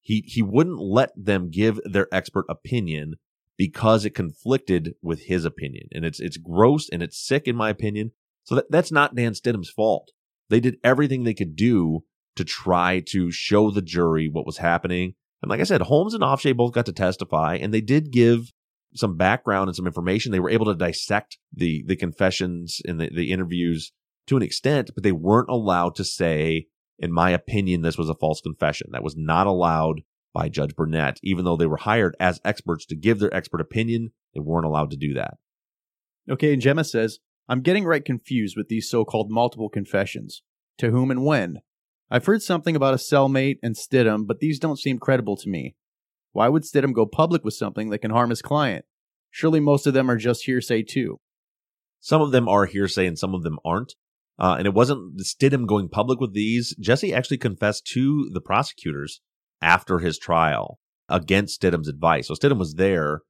[0.00, 3.16] He, he wouldn't let them give their expert opinion
[3.56, 5.88] because it conflicted with his opinion.
[5.92, 8.12] And it's, it's gross and it's sick in my opinion.
[8.44, 10.10] So that, that's not Dan Stidham's fault.
[10.48, 12.04] They did everything they could do
[12.36, 15.14] to try to show the jury what was happening.
[15.42, 18.52] And like I said, Holmes and Ofshe both got to testify and they did give
[18.94, 20.32] some background and some information.
[20.32, 23.92] They were able to dissect the, the confessions and the, the interviews
[24.26, 26.66] to an extent, but they weren't allowed to say,
[26.98, 28.88] in my opinion, this was a false confession.
[28.92, 30.02] That was not allowed
[30.36, 34.12] by Judge Burnett, even though they were hired as experts to give their expert opinion.
[34.34, 35.38] They weren't allowed to do that.
[36.30, 40.42] Okay, and Gemma says, I'm getting right confused with these so called multiple confessions.
[40.76, 41.60] To whom and when?
[42.10, 45.74] I've heard something about a cellmate and Stidham, but these don't seem credible to me.
[46.32, 48.84] Why would Stidham go public with something that can harm his client?
[49.30, 51.16] Surely most of them are just hearsay too.
[52.00, 53.94] Some of them are hearsay and some of them aren't.
[54.38, 56.76] Uh, and it wasn't Stidham going public with these.
[56.78, 59.22] Jesse actually confessed to the prosecutors
[59.60, 62.28] after his trial against Stidham's advice.
[62.28, 63.20] So Stidham was there.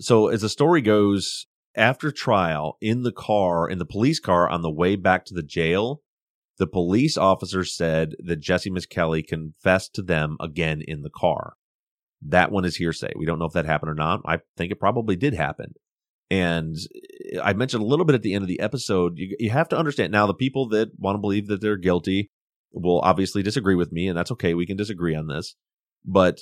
[0.00, 4.62] So as the story goes, after trial in the car, in the police car on
[4.62, 6.02] the way back to the jail,
[6.58, 11.54] the police officer said that Jesse Misskelley confessed to them again in the car.
[12.20, 13.12] That one is hearsay.
[13.16, 14.22] We don't know if that happened or not.
[14.26, 15.74] I think it probably did happen.
[16.30, 16.76] And
[17.42, 19.78] I mentioned a little bit at the end of the episode, you, you have to
[19.78, 22.30] understand now the people that want to believe that they're guilty
[22.72, 24.52] will obviously disagree with me, and that's okay.
[24.52, 25.54] We can disagree on this.
[26.08, 26.40] But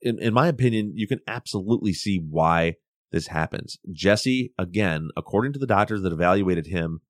[0.00, 2.76] in, in my opinion, you can absolutely see why
[3.12, 3.76] this happens.
[3.92, 7.00] Jesse, again, according to the doctors that evaluated him,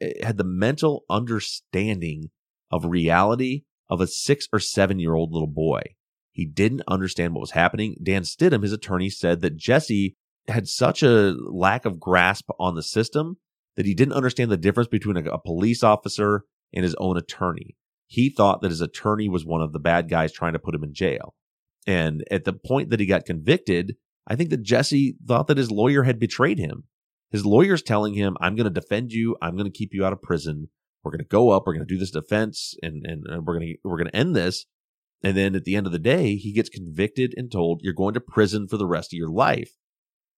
[0.00, 2.30] eh, had the mental understanding
[2.70, 5.80] of reality of a six or seven year old little boy.
[6.30, 7.96] He didn't understand what was happening.
[8.02, 10.14] Dan Stidham, his attorney, said that Jesse
[10.48, 13.38] had such a lack of grasp on the system
[13.76, 17.76] that he didn't understand the difference between a, a police officer and his own attorney.
[18.06, 20.84] He thought that his attorney was one of the bad guys trying to put him
[20.84, 21.34] in jail.
[21.86, 23.96] And at the point that he got convicted,
[24.26, 26.84] I think that Jesse thought that his lawyer had betrayed him.
[27.30, 29.36] His lawyer's telling him, I'm going to defend you.
[29.40, 30.68] I'm going to keep you out of prison.
[31.02, 31.64] We're going to go up.
[31.66, 34.16] We're going to do this defense and, and, and we're going to, we're going to
[34.16, 34.66] end this.
[35.22, 38.14] And then at the end of the day, he gets convicted and told you're going
[38.14, 39.72] to prison for the rest of your life.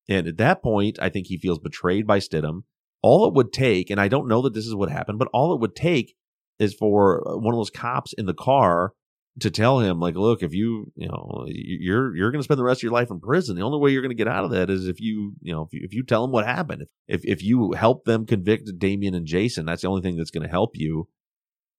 [0.08, 2.62] And at that point, I think he feels betrayed by Stidham.
[3.02, 5.54] All it would take, and I don't know that this is what happened, but all
[5.54, 6.14] it would take
[6.58, 8.92] is for uh, one of those cops in the car
[9.40, 12.64] to tell him like look if you you know you're you're going to spend the
[12.64, 14.50] rest of your life in prison the only way you're going to get out of
[14.50, 16.86] that is if you you know if you, if you tell them what happened.
[17.06, 20.44] If if you help them convict Damien and Jason that's the only thing that's going
[20.44, 21.08] to help you.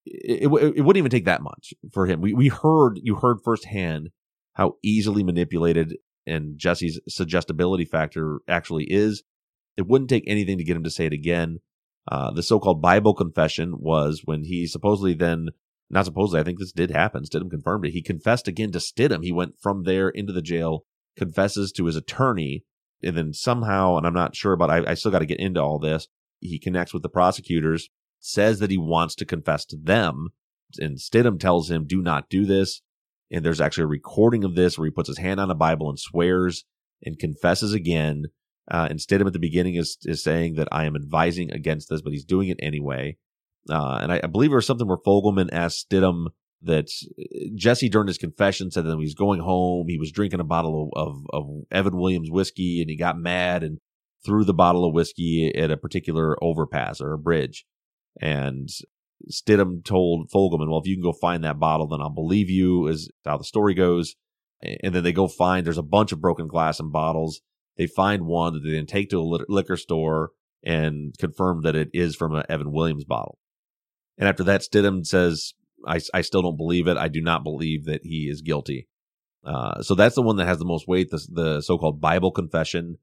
[0.05, 2.21] It, it, it wouldn't even take that much for him.
[2.21, 4.09] We we heard you heard firsthand
[4.53, 9.23] how easily manipulated and Jesse's suggestibility factor actually is.
[9.77, 11.59] It wouldn't take anything to get him to say it again.
[12.11, 15.49] Uh, the so-called Bible confession was when he supposedly then
[15.89, 17.23] not supposedly, I think this did happen.
[17.23, 17.91] Stidham confirmed it.
[17.91, 19.23] He confessed again to Stidham.
[19.23, 20.85] He went from there into the jail,
[21.17, 22.63] confesses to his attorney,
[23.01, 25.61] and then somehow, and I'm not sure about, I, I still got to get into
[25.61, 26.07] all this.
[26.39, 30.29] He connects with the prosecutors, says that he wants to confess to them,
[30.77, 32.81] and Stidham tells him, do not do this.
[33.31, 35.89] And there's actually a recording of this where he puts his hand on a Bible
[35.89, 36.65] and swears
[37.03, 38.25] and confesses again.
[38.69, 42.01] Uh, and Stidham at the beginning is, is saying that I am advising against this,
[42.01, 43.17] but he's doing it anyway.
[43.69, 46.27] Uh, and I, I, believe it was something where Fogleman asked Stidham
[46.61, 46.89] that
[47.55, 50.91] Jesse during his confession said that he was going home, he was drinking a bottle
[50.95, 53.77] of, of, of Evan Williams whiskey and he got mad and
[54.25, 57.65] threw the bottle of whiskey at a particular overpass or a bridge.
[58.21, 58.67] And
[59.31, 62.87] Stidham told Fogleman, well, if you can go find that bottle, then I'll believe you
[62.87, 64.15] is how the story goes.
[64.61, 67.41] And then they go find, there's a bunch of broken glass and bottles.
[67.77, 70.31] They find one that they then take to a liquor store
[70.63, 73.37] and confirm that it is from an Evan Williams bottle.
[74.19, 75.53] And after that, Stidham says,
[75.87, 76.97] I, I still don't believe it.
[76.97, 78.87] I do not believe that he is guilty.
[79.43, 82.97] Uh, so that's the one that has the most weight, the, the so-called Bible confession.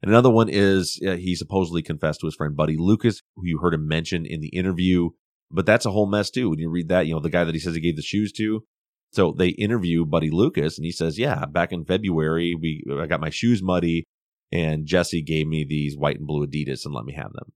[0.00, 3.58] And another one is uh, he supposedly confessed to his friend Buddy Lucas, who you
[3.58, 5.10] heard him mention in the interview.
[5.50, 6.50] But that's a whole mess too.
[6.50, 8.32] When you read that, you know, the guy that he says he gave the shoes
[8.32, 8.64] to.
[9.12, 13.20] So they interview Buddy Lucas and he says, yeah, back in February, we, I got
[13.20, 14.04] my shoes muddy
[14.52, 17.52] and Jesse gave me these white and blue Adidas and let me have them.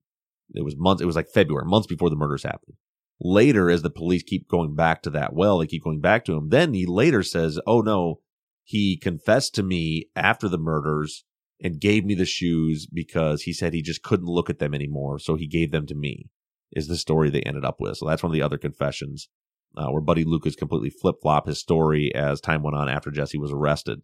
[0.55, 2.77] It was months, it was like February, months before the murders happened.
[3.21, 6.37] Later, as the police keep going back to that well, they keep going back to
[6.37, 6.51] him.
[6.51, 8.21] Then he later says, Oh no,
[8.63, 11.25] he confessed to me after the murders
[11.61, 15.19] and gave me the shoes because he said he just couldn't look at them anymore.
[15.19, 16.31] So he gave them to me,
[16.73, 17.97] is the story they ended up with.
[17.97, 19.29] So that's one of the other confessions
[19.77, 23.39] uh, where Buddy Lucas completely flip flop his story as time went on after Jesse
[23.39, 24.03] was arrested.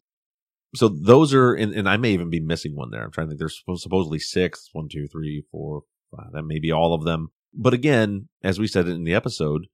[0.74, 3.05] So those are, and, and I may even be missing one there.
[3.05, 3.38] I'm trying to think.
[3.38, 6.33] There's supposedly six, one, two, three, four, five.
[6.33, 7.29] That may be all of them.
[7.55, 9.67] But again, as we said in the episode,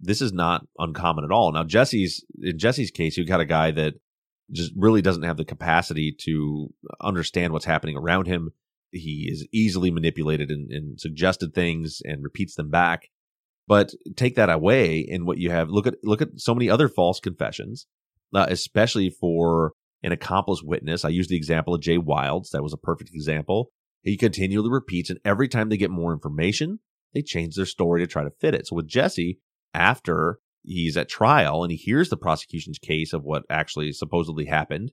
[0.00, 1.52] this is not uncommon at all.
[1.52, 3.94] Now, Jesse's in Jesse's case, you got a guy that
[4.50, 8.50] just really doesn't have the capacity to understand what's happening around him.
[8.90, 13.08] He is easily manipulated and, and suggested things and repeats them back.
[13.66, 16.88] But take that away, and what you have look at look at so many other
[16.88, 17.86] false confessions,
[18.34, 21.04] uh, especially for an accomplice witness.
[21.04, 22.50] I use the example of Jay Wilds.
[22.50, 23.70] That was a perfect example.
[24.02, 26.78] He continually repeats, and every time they get more information,
[27.14, 28.66] they change their story to try to fit it.
[28.66, 29.38] So with Jesse,
[29.74, 34.92] after he's at trial and he hears the prosecution's case of what actually supposedly happened,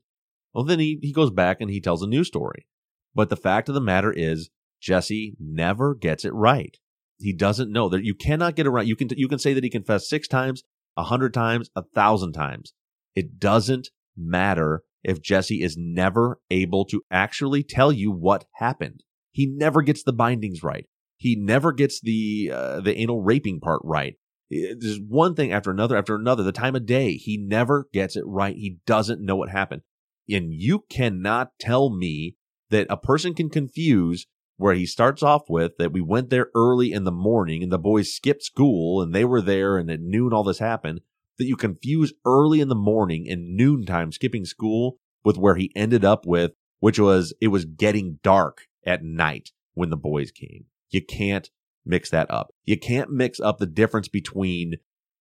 [0.54, 2.66] well, then he, he goes back and he tells a new story.
[3.14, 4.50] But the fact of the matter is,
[4.82, 6.78] Jesse never gets it right.
[7.18, 8.86] He doesn't know that you cannot get it right.
[8.86, 10.64] You can, you can say that he confessed six times,
[10.98, 12.74] a hundred times, a thousand times.
[13.16, 19.04] It doesn't matter if Jesse is never able to actually tell you what happened.
[19.32, 20.86] He never gets the bindings right.
[21.18, 24.16] He never gets the uh, the anal raping part right.
[24.50, 26.44] There's one thing after another after another.
[26.44, 28.56] The time of day, he never gets it right.
[28.56, 29.82] He doesn't know what happened.
[30.30, 32.36] And you cannot tell me
[32.70, 36.92] that a person can confuse where he starts off with that we went there early
[36.92, 40.34] in the morning and the boys skipped school and they were there and at noon
[40.34, 41.02] all this happened.
[41.38, 46.06] That you confuse early in the morning and noontime skipping school with where he ended
[46.06, 50.66] up with, which was it was getting dark at night when the boys came.
[50.96, 51.50] You can't
[51.86, 52.48] mix that up.
[52.64, 54.76] You can't mix up the difference between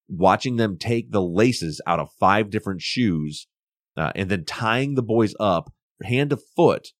[0.09, 3.49] watching them take the laces out of five different shoes
[3.97, 5.73] uh, and then tying the boys up
[6.05, 6.91] hand to foot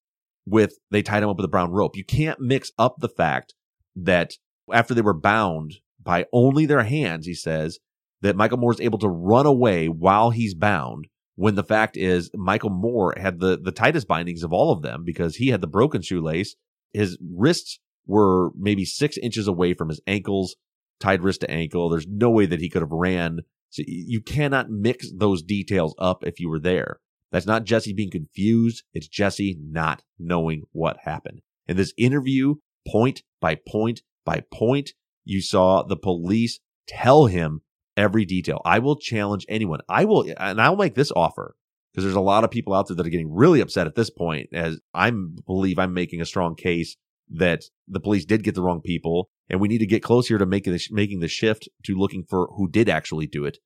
[0.45, 1.97] with they tied them up with a brown rope.
[1.97, 3.55] You can't mix up the fact
[3.95, 4.33] that
[4.73, 7.79] after they were bound by only their hands, he says
[8.23, 11.07] that Michael Moore is able to run away while he's bound.
[11.37, 15.05] When the fact is, Michael Moore had the the tightest bindings of all of them
[15.05, 16.57] because he had the broken shoelace.
[16.93, 20.57] His wrists were maybe six inches away from his ankles,
[21.01, 21.89] tied wrist to ankle.
[21.89, 23.41] There's no way that he could have ran.
[23.71, 27.01] So you cannot mix those details up if you were there.
[27.33, 28.85] That's not Jesse being confused.
[28.93, 31.41] It's Jesse not knowing what happened.
[31.67, 34.91] In this interview, point by point by point,
[35.25, 37.63] you saw the police tell him
[37.97, 38.61] every detail.
[38.65, 39.81] I will challenge anyone.
[39.89, 41.57] I will, and I'll make this offer
[41.93, 44.11] because there's a lot of people out there that are getting really upset at this
[44.11, 46.97] point as I believe I'm making a strong case
[47.31, 50.47] that the police did get the wrong people and we need to get closer to
[50.47, 53.59] making the, making the shift to looking for who did actually do it.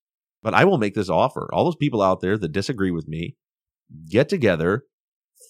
[0.42, 1.48] But I will make this offer.
[1.52, 3.36] All those people out there that disagree with me,
[4.08, 4.84] get together,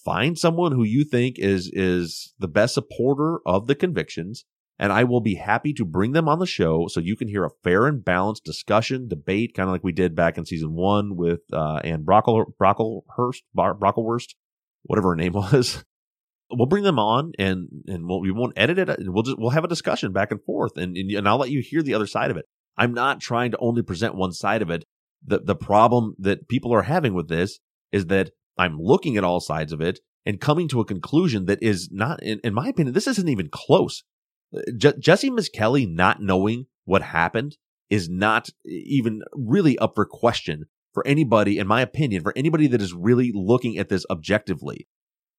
[0.03, 4.45] find someone who you think is is the best supporter of the convictions,
[4.79, 7.45] and I will be happy to bring them on the show so you can hear
[7.45, 11.15] a fair and balanced discussion, debate, kind of like we did back in season one
[11.15, 14.35] with uh, Anne Brockle, Brocklehurst, Brocklehurst,
[14.83, 15.83] whatever her name was
[16.51, 19.51] we'll bring them on and and we'll, we won't edit it and we'll just we'll
[19.51, 22.07] have a discussion back and forth and, and and I'll let you hear the other
[22.07, 22.45] side of it.
[22.77, 24.85] I'm not trying to only present one side of it.
[25.25, 27.59] The the problem that people are having with this
[27.91, 31.59] is that I'm looking at all sides of it and coming to a conclusion that
[31.61, 34.03] is not in, in my opinion this isn't even close.
[34.77, 37.57] Je- Jesse Misskelley not knowing what happened
[37.89, 42.81] is not even really up for question for anybody in my opinion for anybody that
[42.81, 44.87] is really looking at this objectively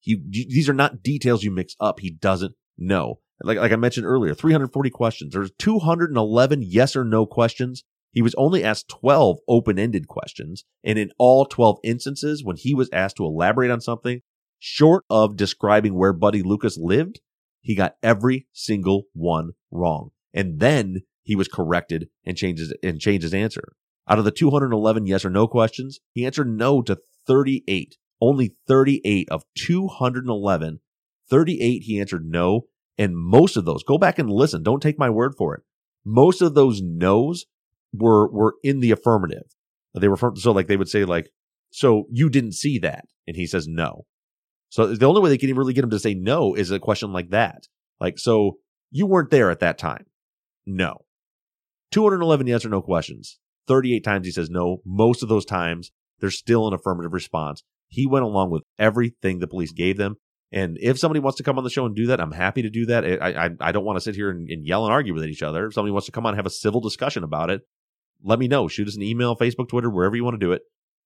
[0.00, 2.00] he, these are not details you mix up.
[2.00, 3.20] He doesn't know.
[3.42, 5.32] Like, like I mentioned earlier, 340 questions.
[5.32, 7.84] There's 211 yes or no questions.
[8.12, 10.64] He was only asked 12 open-ended questions.
[10.84, 14.22] And in all 12 instances, when he was asked to elaborate on something,
[14.58, 17.20] short of describing where Buddy Lucas lived,
[17.60, 20.10] he got every single one wrong.
[20.34, 23.72] And then he was corrected and changes and changed his answer.
[24.08, 29.28] Out of the 211 yes or no questions, he answered no to 38 only 38
[29.30, 30.80] of 211.
[31.28, 32.62] 38 he answered no.
[32.98, 34.62] And most of those, go back and listen.
[34.62, 35.62] Don't take my word for it.
[36.04, 37.46] Most of those no's
[37.94, 39.44] were, were in the affirmative.
[39.94, 41.30] They were, so like they would say like,
[41.70, 43.04] so you didn't see that.
[43.26, 44.06] And he says no.
[44.68, 47.12] So the only way they can really get him to say no is a question
[47.12, 47.66] like that.
[48.00, 48.58] Like, so
[48.90, 50.06] you weren't there at that time.
[50.66, 51.04] No.
[51.90, 53.38] 211 yes or no questions.
[53.66, 54.78] 38 times he says no.
[54.84, 55.90] Most of those times
[56.20, 57.62] there's still an affirmative response.
[57.90, 60.16] He went along with everything the police gave them.
[60.52, 62.70] And if somebody wants to come on the show and do that, I'm happy to
[62.70, 63.04] do that.
[63.04, 65.42] I I, I don't want to sit here and, and, yell and argue with each
[65.42, 65.66] other.
[65.66, 67.62] If somebody wants to come on and have a civil discussion about it,
[68.22, 68.66] let me know.
[68.68, 70.62] Shoot us an email, Facebook, Twitter, wherever you want to do it,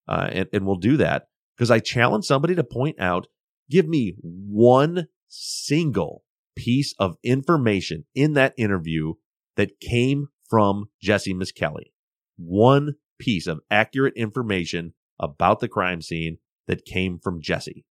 [0.09, 1.25] uh, and, and we'll do that.
[1.57, 3.27] Because I challenge somebody to point out,
[3.71, 6.23] give me one single
[6.57, 9.15] piece of information in that interview
[9.57, 11.93] that came from Jesse Misskelley.
[12.37, 17.85] One piece of accurate information about the crime scene that came from Jesse.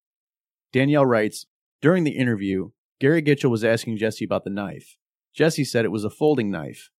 [0.73, 1.47] Danielle writes
[1.81, 2.71] During the interview,
[3.01, 4.97] Gary Gitchell was asking Jesse about the knife.
[5.35, 6.91] Jesse said it was a folding knife.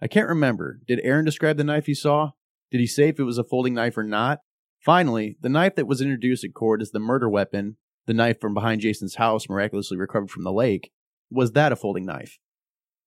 [0.00, 0.80] I can't remember.
[0.86, 2.30] Did Aaron describe the knife he saw?
[2.70, 4.40] Did he say if it was a folding knife or not?
[4.80, 8.54] Finally, the knife that was introduced at court as the murder weapon, the knife from
[8.54, 10.92] behind Jason's house miraculously recovered from the lake,
[11.30, 12.38] was that a folding knife?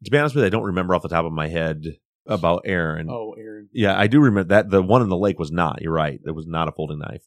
[0.03, 1.83] To be honest with you, I don't remember off the top of my head
[2.25, 3.07] about Aaron.
[3.09, 3.69] Oh, Aaron.
[3.71, 5.81] Yeah, I do remember that the one in the lake was not.
[5.81, 6.19] You're right.
[6.25, 7.23] It was not a folding knife.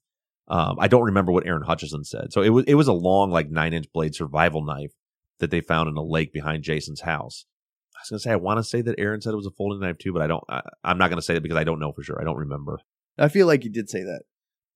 [0.49, 2.33] Um, I don't remember what Aaron Hutcheson said.
[2.33, 4.93] So it was it was a long, like nine inch blade survival knife
[5.39, 7.47] that they found in a lake behind Jason's house.
[7.97, 9.81] I was gonna say I want to say that Aaron said it was a folding
[9.81, 10.45] knife too, but I don't.
[10.49, 12.21] I, am not gonna say it because I don't know for sure.
[12.21, 12.79] I don't remember.
[13.19, 14.23] I feel like you did say that.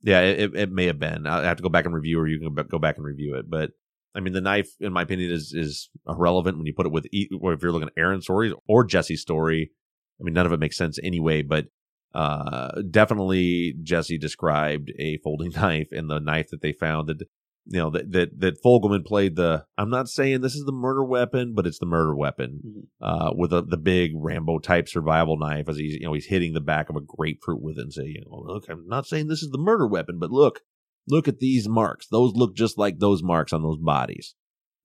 [0.03, 1.27] Yeah, it, it may have been.
[1.27, 3.51] I have to go back and review, or you can go back and review it.
[3.51, 3.71] But
[4.15, 7.07] I mean, the knife, in my opinion, is is irrelevant when you put it with,
[7.41, 9.73] or if you're looking at Aaron's story or Jesse's story.
[10.21, 11.43] I mean, none of it makes sense anyway.
[11.43, 11.67] But
[12.15, 17.23] uh, definitely Jesse described a folding knife and the knife that they found that
[17.71, 19.67] you know that that that Fogleman played the.
[19.77, 23.53] I'm not saying this is the murder weapon, but it's the murder weapon uh, with
[23.53, 26.89] a, the big Rambo type survival knife as he's you know he's hitting the back
[26.89, 29.51] of a grapefruit with it and say, you know, look, I'm not saying this is
[29.51, 30.61] the murder weapon, but look,
[31.09, 32.07] look at these marks.
[32.09, 34.35] Those look just like those marks on those bodies.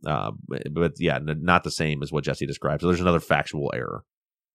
[0.05, 2.82] Uh, but, but yeah, n- not the same as what Jesse described.
[2.82, 4.03] So there's another factual error.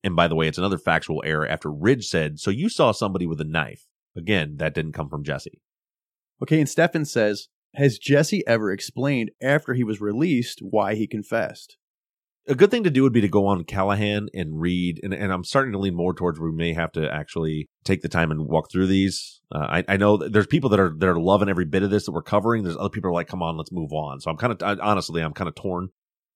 [0.05, 3.27] And by the way, it's another factual error after Ridge said, "So you saw somebody
[3.27, 3.87] with a knife."
[4.17, 5.61] Again, that didn't come from Jesse.
[6.43, 11.77] Okay, and Stefan says, has Jesse ever explained after he was released why he confessed?
[12.49, 15.01] a good thing to do would be to go on Callahan and read.
[15.03, 18.09] And, and I'm starting to lean more towards we may have to actually take the
[18.09, 19.41] time and walk through these.
[19.55, 21.91] Uh, I, I know that there's people that are that are loving every bit of
[21.91, 22.65] this that we're covering.
[22.65, 24.21] There's other people who are like, come on, let's move on.
[24.21, 25.89] So I'm kind of honestly, I'm kind of torn.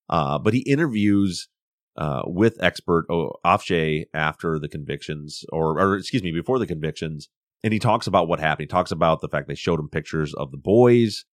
[0.09, 1.49] Uh, but he interviews
[1.97, 7.29] uh, with expert oh, Ofshe after the convictions, or or excuse me, before the convictions,
[7.63, 8.65] and he talks about what happened.
[8.65, 11.25] He talks about the fact they showed him pictures of the boys.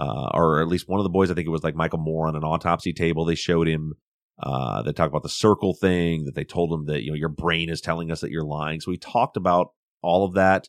[0.00, 2.28] Uh, or at least one of the boys, I think it was like Michael Moore
[2.28, 3.24] on an autopsy table.
[3.24, 3.94] They showed him
[4.40, 7.28] uh, they talk about the circle thing that they told him that you know your
[7.28, 8.80] brain is telling us that you're lying.
[8.80, 10.68] So we talked about all of that,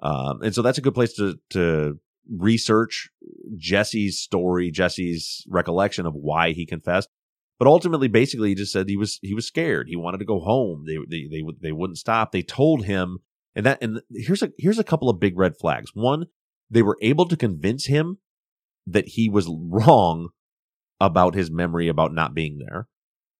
[0.00, 1.98] um, and so that's a good place to to
[2.30, 3.10] research
[3.56, 7.08] Jesse's story, Jesse's recollection of why he confessed.
[7.58, 9.88] But ultimately, basically, he just said he was he was scared.
[9.88, 10.84] He wanted to go home.
[10.86, 12.30] They they they they wouldn't stop.
[12.30, 13.18] They told him,
[13.54, 15.90] and that and here's a here's a couple of big red flags.
[15.92, 16.26] One,
[16.70, 18.18] they were able to convince him
[18.86, 20.28] that he was wrong
[21.00, 22.88] about his memory about not being there.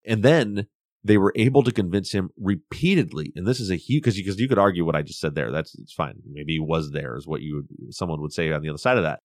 [0.05, 0.67] And then
[1.05, 3.33] they were able to convince him repeatedly.
[3.37, 5.53] And this is a huge because because you could argue what I just said there.
[5.53, 6.17] That's it's fine.
[6.31, 8.97] Maybe he was there is what you would, someone would say on the other side
[8.97, 9.21] of that,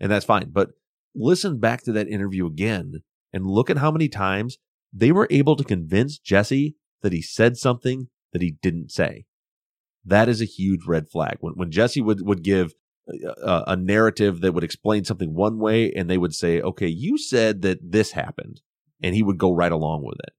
[0.00, 0.50] and that's fine.
[0.50, 0.70] But
[1.14, 3.02] listen back to that interview again
[3.34, 4.56] and look at how many times
[4.92, 9.26] they were able to convince Jesse that he said something that he didn't say.
[10.04, 11.36] That is a huge red flag.
[11.40, 12.72] When when Jesse would would give
[13.08, 17.18] a, a narrative that would explain something one way, and they would say, "Okay, you
[17.18, 18.62] said that this happened."
[19.04, 20.32] and he would go right along with it.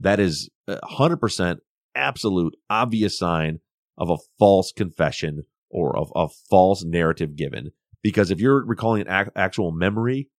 [0.00, 1.58] That is a 100%
[1.94, 3.60] absolute obvious sign
[3.98, 7.72] of a false confession or of a false narrative given.
[8.02, 10.30] Because if you're recalling an ac- actual memory,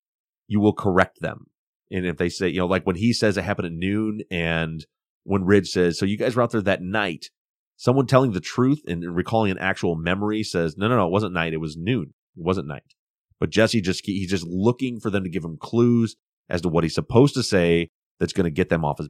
[0.47, 1.45] you will correct them.
[1.91, 4.85] And if they say, you know, like when he says it happened at noon and
[5.23, 7.29] when Ridge says, so you guys were out there that night,
[7.77, 11.33] someone telling the truth and recalling an actual memory says, no, no, no, it wasn't
[11.33, 11.53] night.
[11.53, 12.13] It was noon.
[12.35, 12.93] It wasn't night.
[13.39, 16.15] But Jesse just, he's just looking for them to give him clues
[16.49, 19.09] as to what he's supposed to say that's going to get them off his.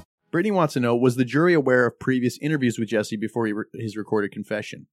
[0.31, 3.63] Brittany wants to know Was the jury aware of previous interviews with Jesse before re-
[3.73, 4.87] his recorded confession?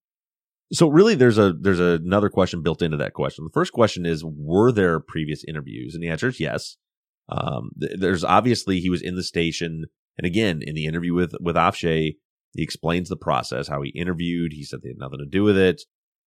[0.72, 3.44] So really, there's a there's another question built into that question.
[3.44, 5.94] The first question is, were there previous interviews?
[5.94, 6.76] And the answer is yes.
[7.28, 9.86] Um, th- there's obviously he was in the station,
[10.18, 12.16] and again in the interview with with Ofshe,
[12.52, 14.52] he explains the process, how he interviewed.
[14.52, 15.82] He said they had nothing to do with it.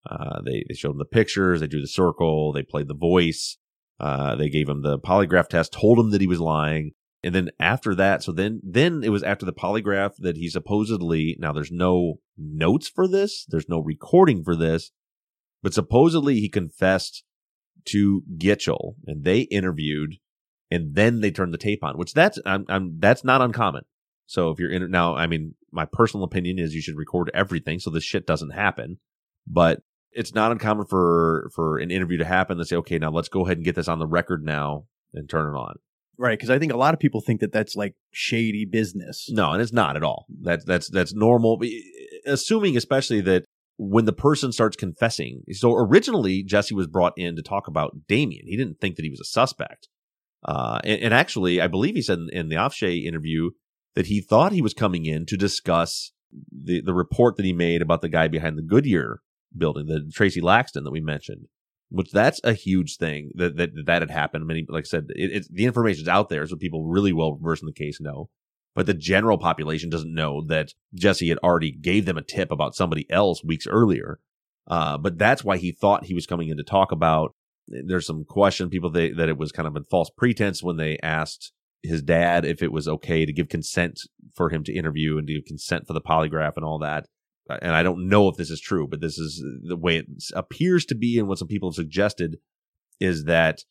[0.10, 3.58] Uh, they they showed him the pictures, they drew the circle, they played the voice,
[4.00, 6.92] uh, they gave him the polygraph test, told him that he was lying,
[7.24, 11.36] and then after that, so then then it was after the polygraph that he supposedly
[11.40, 14.92] now there's no notes for this, there's no recording for this,
[15.62, 17.24] but supposedly he confessed
[17.86, 20.18] to Gitchell, and they interviewed,
[20.70, 23.84] and then they turned the tape on, which that's I'm, I'm that's not uncommon.
[24.26, 27.80] So if you're in now, I mean, my personal opinion is you should record everything
[27.80, 28.98] so this shit doesn't happen.
[29.46, 33.30] But it's not uncommon for for an interview to happen to say, okay, now let's
[33.30, 35.76] go ahead and get this on the record now and turn it on.
[36.22, 39.28] Right, because I think a lot of people think that that's like shady business.
[39.32, 40.28] No, and it's not at all.
[40.44, 41.60] That's that's that's normal.
[42.28, 43.46] Assuming, especially that
[43.78, 45.42] when the person starts confessing.
[45.54, 48.46] So originally, Jesse was brought in to talk about Damien.
[48.46, 49.88] He didn't think that he was a suspect.
[50.46, 53.50] Uh, and, and actually, I believe he said in, in the Ofshe interview
[53.96, 56.12] that he thought he was coming in to discuss
[56.52, 59.22] the the report that he made about the guy behind the Goodyear
[59.58, 61.48] building, the Tracy Laxton that we mentioned.
[61.92, 64.48] Which that's a huge thing that that that had happened.
[64.48, 67.64] Many, like I said, it, it's the information's out there, so people really well versed
[67.64, 68.30] in the case know.
[68.74, 72.76] But the general population doesn't know that Jesse had already gave them a tip about
[72.76, 74.20] somebody else weeks earlier.
[74.68, 77.36] Uh, but that's why he thought he was coming in to talk about.
[77.68, 80.98] There's some question people they, that it was kind of a false pretense when they
[81.04, 81.52] asked
[81.84, 84.00] his dad if it was okay to give consent
[84.34, 87.08] for him to interview and to give consent for the polygraph and all that.
[87.52, 90.06] Uh, and I don't know if this is true, but this is the way it
[90.34, 92.38] appears to be, and what some people have suggested
[93.00, 93.62] is that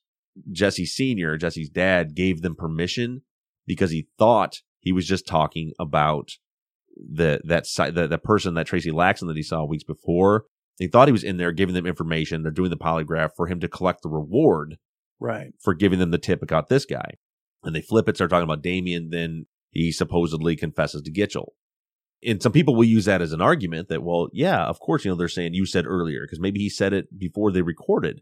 [0.52, 3.22] Jesse Senior, Jesse's dad, gave them permission
[3.66, 6.30] because he thought he was just talking about
[6.96, 7.64] the that
[7.94, 10.44] the, the person that Tracy Laxton that he saw weeks before.
[10.78, 12.42] He thought he was in there giving them information.
[12.42, 14.76] They're doing the polygraph for him to collect the reward
[15.18, 15.52] Right.
[15.60, 17.12] for giving them the tip about this guy.
[17.62, 19.10] And they flip it, start talking about Damien.
[19.10, 21.48] Then he supposedly confesses to Gitchell.
[22.26, 25.10] And some people will use that as an argument that, well, yeah, of course, you
[25.10, 28.20] know, they're saying you said earlier because maybe he said it before they recorded.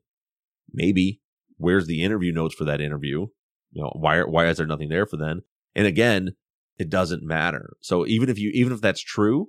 [0.73, 1.21] Maybe
[1.57, 3.27] where's the interview notes for that interview?
[3.73, 5.43] You know, why, why is there nothing there for them?
[5.75, 6.37] And again,
[6.79, 7.77] it doesn't matter.
[7.81, 9.49] So even if you, even if that's true,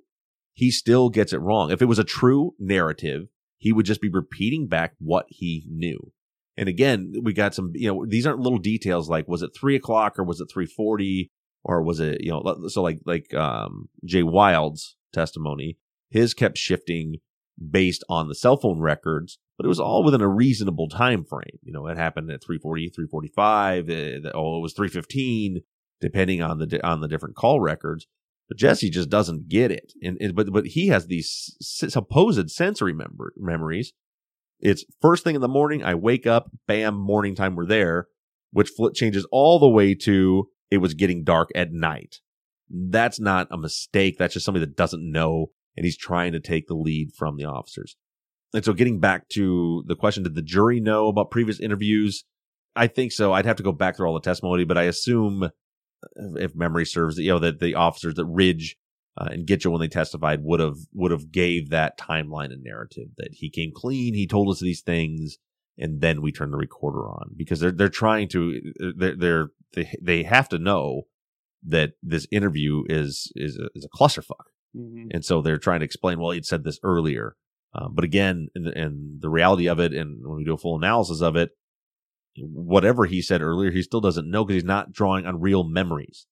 [0.53, 1.71] he still gets it wrong.
[1.71, 3.27] If it was a true narrative,
[3.57, 6.11] he would just be repeating back what he knew.
[6.57, 9.75] And again, we got some, you know, these aren't little details like was it three
[9.75, 11.31] o'clock or was it three forty
[11.63, 15.77] or was it, you know, so like like um Jay Wild's testimony,
[16.09, 17.17] his kept shifting
[17.69, 21.59] based on the cell phone records, but it was all within a reasonable time frame.
[21.61, 25.61] You know, it happened at 340, 345, uh, oh, it was 315,
[25.99, 28.07] depending on the on the different call records.
[28.47, 32.93] But Jesse just doesn't get it, and, and but but he has these supposed sensory
[32.93, 33.93] member, memories.
[34.59, 35.83] It's first thing in the morning.
[35.83, 37.55] I wake up, bam, morning time.
[37.55, 38.07] We're there,
[38.51, 42.19] which flip changes all the way to it was getting dark at night.
[42.69, 44.17] That's not a mistake.
[44.17, 47.45] That's just somebody that doesn't know, and he's trying to take the lead from the
[47.45, 47.95] officers.
[48.53, 52.25] And so, getting back to the question, did the jury know about previous interviews?
[52.75, 53.33] I think so.
[53.33, 55.49] I'd have to go back through all the testimony, but I assume,
[56.15, 58.77] if memory serves, you know, that the officers that Ridge
[59.17, 63.09] uh, and Gitchell, when they testified, would have would have gave that timeline and narrative
[63.17, 65.37] that he came clean, he told us these things,
[65.77, 68.61] and then we turn the recorder on because they're they're trying to
[68.95, 71.03] they're, they're they they have to know
[71.63, 74.47] that this interview is is a, is a clusterfuck,
[75.11, 76.19] and so they're trying to explain.
[76.19, 77.35] Well, he'd said this earlier,
[77.73, 80.57] um, but again, and the, in the reality of it, and when we do a
[80.57, 81.51] full analysis of it,
[82.37, 86.25] whatever he said earlier, he still doesn't know because he's not drawing on real memories.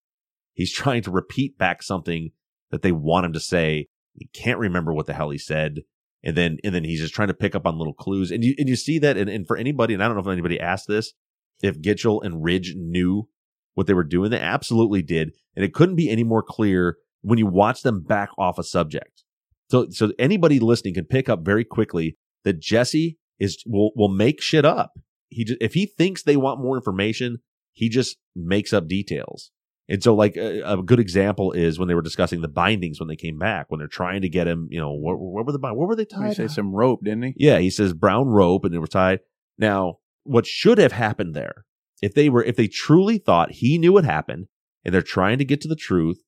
[0.53, 2.31] He's trying to repeat back something
[2.71, 3.87] that they want him to say.
[4.13, 5.81] He can't remember what the hell he said.
[6.23, 8.31] And then, and then he's just trying to pick up on little clues.
[8.31, 9.17] And you, and you see that.
[9.17, 11.13] And, and for anybody, and I don't know if anybody asked this,
[11.61, 13.27] if Gitchell and Ridge knew
[13.75, 15.31] what they were doing, they absolutely did.
[15.55, 19.23] And it couldn't be any more clear when you watch them back off a subject.
[19.69, 24.41] So, so anybody listening can pick up very quickly that Jesse is, will, will make
[24.41, 24.93] shit up.
[25.29, 27.39] He just, if he thinks they want more information,
[27.73, 29.51] he just makes up details.
[29.89, 33.07] And so, like a, a good example is when they were discussing the bindings when
[33.07, 35.59] they came back, when they're trying to get him, you know, what, what were the
[35.59, 36.29] what were they tied?
[36.29, 37.33] He say some rope, didn't he?
[37.37, 39.19] Yeah, he says brown rope, and they were tied.
[39.57, 41.65] Now, what should have happened there,
[42.01, 44.47] if they were, if they truly thought he knew what happened,
[44.83, 46.21] and they're trying to get to the truth,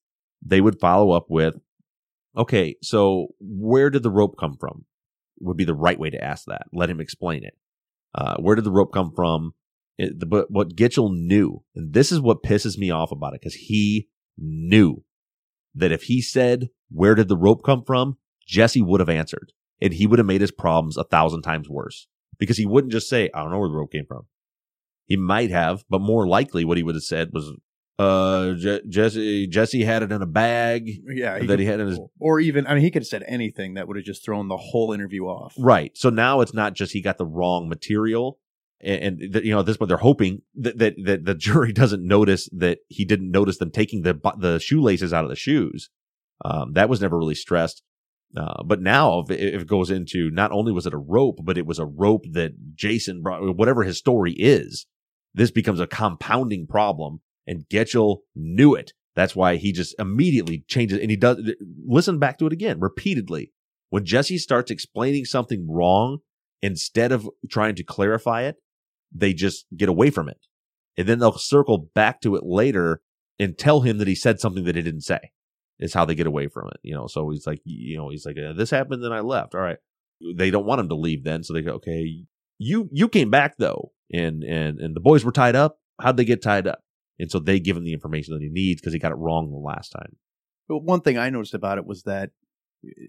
[0.44, 1.56] they would follow up with,
[2.36, 4.86] okay, so where did the rope come from?
[5.42, 6.64] Would be the right way to ask that.
[6.74, 7.54] Let him explain it.
[8.14, 9.54] Uh, where did the rope come from?
[9.98, 13.42] It, the, but what Gitchell knew, and this is what pisses me off about it,
[13.42, 15.04] because he knew
[15.76, 18.18] that if he said, where did the rope come from?
[18.48, 22.08] Jesse would have answered and he would have made his problems a thousand times worse
[22.40, 24.26] because he wouldn't just say, I don't know where the rope came from.
[25.06, 27.52] He might have, but more likely what he would have said was,
[27.98, 30.90] uh, Je- Jesse, Jesse had it in a bag.
[31.06, 33.24] Yeah, that could- he had in his or even I mean, he could have said
[33.28, 35.54] anything that would have just thrown the whole interview off.
[35.60, 35.92] Right.
[35.98, 38.40] So now it's not just he got the wrong material.
[38.82, 41.74] And, and that, you know, at this point they're hoping that, that, that the jury
[41.74, 45.90] doesn't notice that he didn't notice them taking the, the shoelaces out of the shoes.
[46.46, 47.84] Um, that was never really stressed.
[48.38, 51.66] Uh, but now if it, goes into not only was it a rope, but it
[51.66, 54.86] was a rope that Jason brought, whatever his story is,
[55.34, 57.22] this becomes a compounding problem.
[57.48, 58.94] And Gitchell knew it.
[59.16, 61.38] That's why he just immediately changes and he does
[61.86, 63.52] listen back to it again repeatedly.
[63.90, 66.20] When Jesse starts explaining something wrong,
[66.62, 68.58] instead of trying to clarify it,
[69.12, 70.46] they just get away from it.
[70.98, 73.02] And then they'll circle back to it later
[73.40, 75.32] and tell him that he said something that he didn't say.
[75.80, 76.80] Is how they get away from it.
[76.84, 79.56] You know, so he's like, you know, he's like, this happened, then I left.
[79.56, 79.78] All right.
[80.36, 81.44] They don't want him to leave then.
[81.44, 82.26] So they go, okay,
[82.58, 83.94] you, you came back though.
[84.12, 85.80] And, and, and the boys were tied up.
[86.02, 86.84] How'd they get tied up?
[87.18, 89.52] And so they give him the information that he needs because he got it wrong
[89.52, 90.18] the last time.
[90.68, 92.32] But one thing I noticed about it was that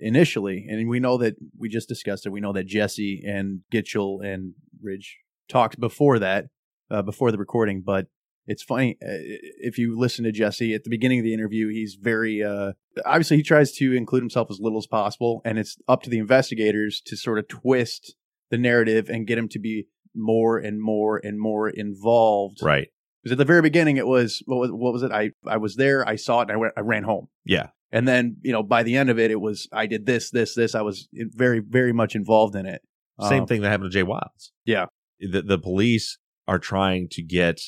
[0.01, 4.25] initially, and we know that we just discussed it, we know that Jesse and Gitchell
[4.25, 5.19] and Ridge
[5.49, 6.47] talked before that,
[6.91, 7.83] uh, before the recording.
[7.85, 8.07] But
[8.51, 9.23] it's funny uh,
[9.63, 12.73] if you listen to Jesse at the beginning of the interview, he's very uh,
[13.07, 16.19] obviously he tries to include himself as little as possible, and it's up to the
[16.19, 18.17] investigators to sort of twist
[18.51, 22.59] the narrative and get him to be more and more and more involved.
[22.61, 22.89] Right.
[23.23, 25.13] Because at the very beginning, it was what was what was it?
[25.13, 27.29] I I was there, I saw it, and I went, I ran home.
[27.45, 27.69] Yeah.
[27.93, 30.55] And then you know by the end of it, it was I did this, this,
[30.55, 30.75] this.
[30.75, 32.83] I was very very much involved in it.
[33.29, 34.53] Same Um, thing that happened to Jay Wilds.
[34.65, 34.87] Yeah.
[35.21, 37.61] The, the police are trying to get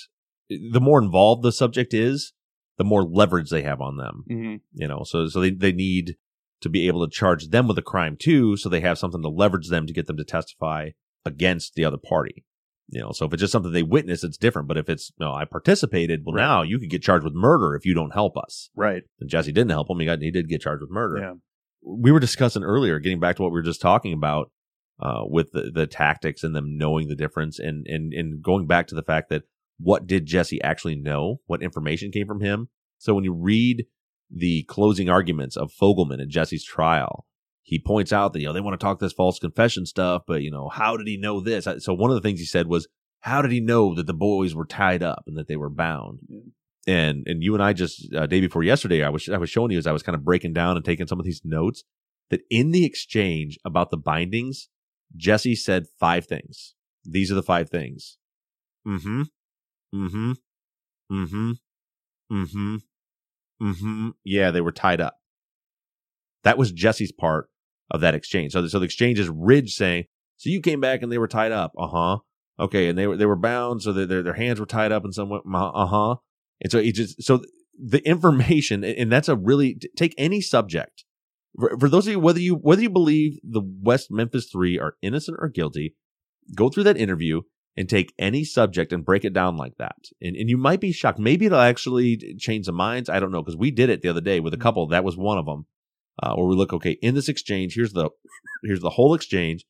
[0.73, 2.33] the more involved the subject is,
[2.79, 4.25] the more leverage they have on them.
[4.31, 4.55] Mm-hmm.
[4.75, 6.17] You know, so so they, they need
[6.63, 9.29] to be able to charge them with a crime too, so they have something to
[9.29, 10.91] leverage them to get them to testify
[11.25, 12.45] against the other party.
[12.89, 14.69] You know, so if it's just something they witness, it's different.
[14.69, 16.43] But if it's no, I participated, well, Right.
[16.43, 18.71] now you could get charged with murder if you don't help us.
[18.77, 19.03] Right.
[19.21, 21.35] And Jesse didn't help him; he got he did get charged with murder Yeah.
[21.83, 24.51] we were discussing earlier, getting back to what we were just talking about
[25.01, 28.87] uh, with the, the tactics and them knowing the difference, and and and going back
[28.89, 29.43] to the fact that
[29.79, 31.41] what did Jesse actually know?
[31.47, 32.69] What information came from him?
[32.99, 33.87] So when you read
[34.31, 37.27] the closing arguments of Fogleman at Jesse's trial,
[37.63, 40.43] he points out that you know they want to talk this false confession stuff, but
[40.43, 41.67] you know how did he know this?
[41.79, 42.89] So one of the things he said was,
[43.21, 46.21] "How did he know that the boys were tied up and that they were bound?"
[46.87, 49.71] and and you and I just uh, day before yesterday, I was I was showing
[49.71, 51.85] you as I was kind of breaking down and taking some of these notes
[52.31, 54.69] that in the exchange about the bindings,
[55.17, 56.75] Jesse said five things.
[57.05, 58.19] These are the five things.
[58.87, 59.23] Mm-hmm.
[59.95, 60.33] Mm-hmm.
[61.13, 61.53] Mm-hmm.
[62.33, 62.77] Mm-hmm.
[63.63, 64.09] Mm-hmm.
[64.25, 65.19] Yeah, they were tied up.
[66.45, 67.49] That was Jesse's part
[67.91, 68.53] of that exchange.
[68.53, 70.05] So, the, so the exchange is Ridge saying,
[70.37, 72.19] "So you came back and they were tied up." Uh huh.
[72.59, 75.13] Okay, and they were they were bound, so their their hands were tied up in
[75.13, 75.41] some way.
[75.55, 76.17] Uh huh.
[76.61, 77.43] And so he just so
[77.79, 81.05] the information, and that's a really take any subject.
[81.59, 84.97] For, for those of you whether you whether you believe the West Memphis Three are
[85.03, 85.95] innocent or guilty,
[86.55, 87.43] go through that interview
[87.77, 89.97] and take any subject and break it down like that.
[90.21, 91.19] And and you might be shocked.
[91.19, 93.09] Maybe it'll actually change the minds.
[93.09, 94.87] I don't know because we did it the other day with a couple.
[94.89, 95.67] That was one of them.
[96.23, 98.11] Uh, where we look, okay, in this exchange, here's the
[98.63, 99.65] here's the whole exchange.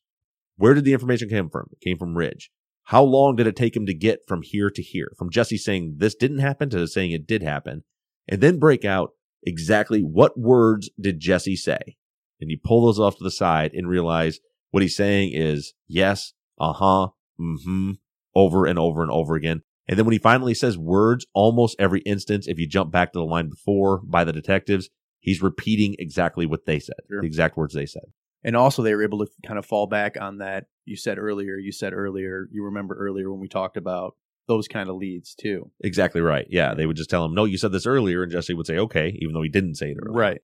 [0.56, 1.68] Where did the information come from?
[1.72, 2.50] It came from Ridge.
[2.84, 5.12] How long did it take him to get from here to here?
[5.16, 7.84] From Jesse saying this didn't happen to saying it did happen,
[8.28, 9.10] and then break out
[9.44, 11.96] exactly what words did Jesse say,
[12.40, 14.40] and you pull those off to the side and realize
[14.72, 17.08] what he's saying is yes, uh huh,
[17.40, 17.90] mm hmm,
[18.34, 19.62] over and over and over again.
[19.88, 23.18] And then when he finally says words, almost every instance, if you jump back to
[23.18, 24.88] the line before by the detectives,
[25.20, 28.04] he's repeating exactly what they said, the exact words they said.
[28.44, 30.66] And also, they were able to kind of fall back on that.
[30.84, 34.16] You said earlier, you said earlier, you remember earlier when we talked about
[34.48, 35.70] those kind of leads too.
[35.82, 36.46] Exactly right.
[36.50, 38.78] Yeah, they would just tell him, "No, you said this earlier," and Jesse would say,
[38.78, 40.18] "Okay," even though he didn't say it earlier.
[40.18, 40.40] Right.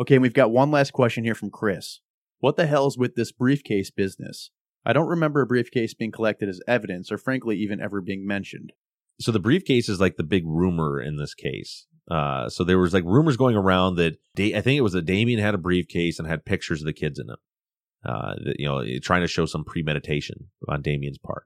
[0.00, 2.00] Okay, and we've got one last question here from Chris.
[2.40, 4.50] What the hell is with this briefcase business?
[4.84, 8.72] I don't remember a briefcase being collected as evidence or frankly even ever being mentioned.
[9.20, 11.86] So the briefcase is like the big rumor in this case.
[12.10, 15.06] Uh, so there was like rumors going around that da- I think it was that
[15.06, 17.38] Damien had a briefcase and had pictures of the kids in it.
[18.04, 21.44] Uh, that, you know, trying to show some premeditation on Damien's part.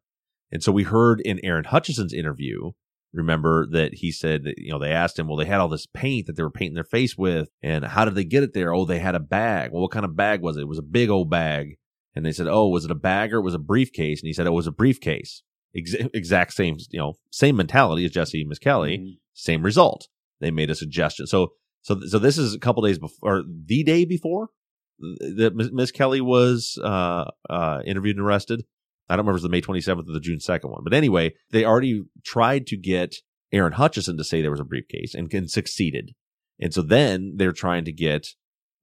[0.51, 2.73] And so we heard in Aaron Hutcheson's interview,
[3.13, 5.87] remember that he said that, you know, they asked him, well, they had all this
[5.87, 7.49] paint that they were painting their face with.
[7.63, 8.75] And how did they get it there?
[8.75, 9.71] Oh, they had a bag.
[9.71, 10.63] Well, what kind of bag was it?
[10.63, 11.77] It was a big old bag.
[12.15, 14.21] And they said, oh, was it a bag or was it a briefcase?
[14.21, 15.43] And he said, it was a briefcase.
[15.77, 20.09] Ex- exact same, you know, same mentality as Jesse Misskelley, same result.
[20.41, 21.27] They made a suggestion.
[21.27, 21.53] So,
[21.83, 24.49] so, so this is a couple days before, or the day before
[24.99, 28.65] that Miss- Misskelley was uh, uh, interviewed and arrested.
[29.09, 30.85] I don't remember if it was the May 27th or the June 2nd one.
[30.85, 33.15] But anyway, they already tried to get
[33.53, 36.13] Aaron Hutcheson to say there was a briefcase and, and succeeded.
[36.61, 38.29] And so then they're trying to get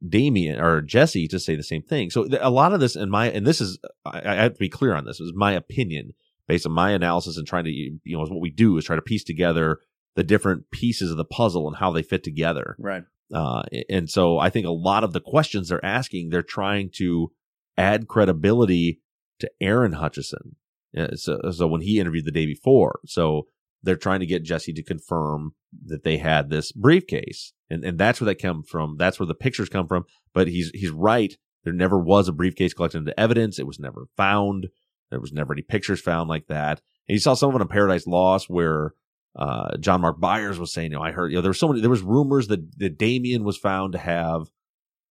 [0.08, 2.10] Damien or Jesse to say the same thing.
[2.10, 4.70] So a lot of this, in my, and this is, I, I have to be
[4.70, 6.12] clear on this, is my opinion
[6.47, 9.01] based on my analysis and trying to, you know, what we do is try to
[9.01, 9.80] piece together
[10.16, 12.76] the different pieces of the puzzle and how they fit together.
[12.80, 13.03] Right.
[13.34, 17.32] Uh, and so I think a lot of the questions they're asking, they're trying to
[17.78, 19.01] add credibility
[19.39, 20.56] to Aaron Hutcheson.
[20.95, 23.47] Uh, So, so when he interviewed the day before, so
[23.82, 28.22] they're trying to get Jesse to confirm that they had this briefcase, and and that's
[28.22, 28.97] where that come from.
[28.97, 30.05] That's where the pictures come from.
[30.34, 31.34] But he's he's right.
[31.63, 33.59] There never was a briefcase collected into evidence.
[33.59, 34.68] It was never found.
[35.09, 36.82] There was never any pictures found like that.
[37.07, 38.93] And you saw some of it on Paradise Lost where
[39.36, 41.68] uh, John Mark Byers was saying, you know, I heard, you know, there was so
[41.68, 44.47] many, there was rumors that, that Damien was found to have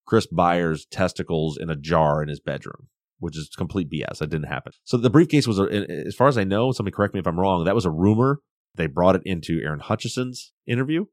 [0.06, 2.88] Chris Byers' testicles in a jar in his bedroom,
[3.18, 4.18] which is complete BS.
[4.18, 4.72] That didn't happen.
[4.84, 5.64] So the briefcase was, a,
[6.06, 8.40] as far as I know, somebody correct me if I'm wrong, that was a rumor.
[8.76, 11.06] They brought it into Aaron Hutcheson's interview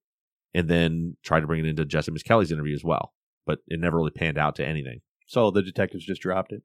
[0.53, 3.13] and then tried to bring it into Jesse Misskelley's interview as well,
[3.45, 5.01] but it never really panned out to anything.
[5.27, 6.63] So the detectives just dropped it.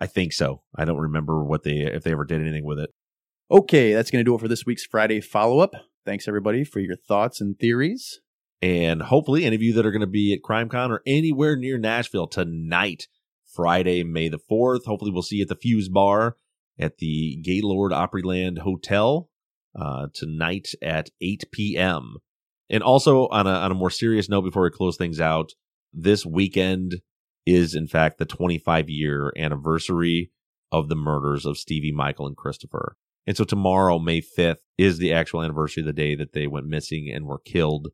[0.00, 0.62] I think so.
[0.76, 2.90] I don't remember what they, if they ever did anything with it.
[3.50, 5.72] Okay, that's going to do it for this week's Friday follow up.
[6.04, 8.20] Thanks everybody for your thoughts and theories.
[8.60, 11.78] And hopefully, any of you that are going to be at CrimeCon or anywhere near
[11.78, 13.06] Nashville tonight,
[13.46, 16.36] Friday, May the 4th, hopefully, we'll see you at the Fuse Bar
[16.78, 19.30] at the Gaylord Opryland Hotel
[19.78, 22.16] uh, tonight at 8 p.m.
[22.70, 25.52] And also, on a, on a more serious note, before we close things out,
[25.92, 26.96] this weekend
[27.46, 30.30] is, in fact, the 25 year anniversary
[30.70, 32.96] of the murders of Stevie, Michael, and Christopher.
[33.26, 36.66] And so tomorrow, May 5th, is the actual anniversary of the day that they went
[36.66, 37.88] missing and were killed.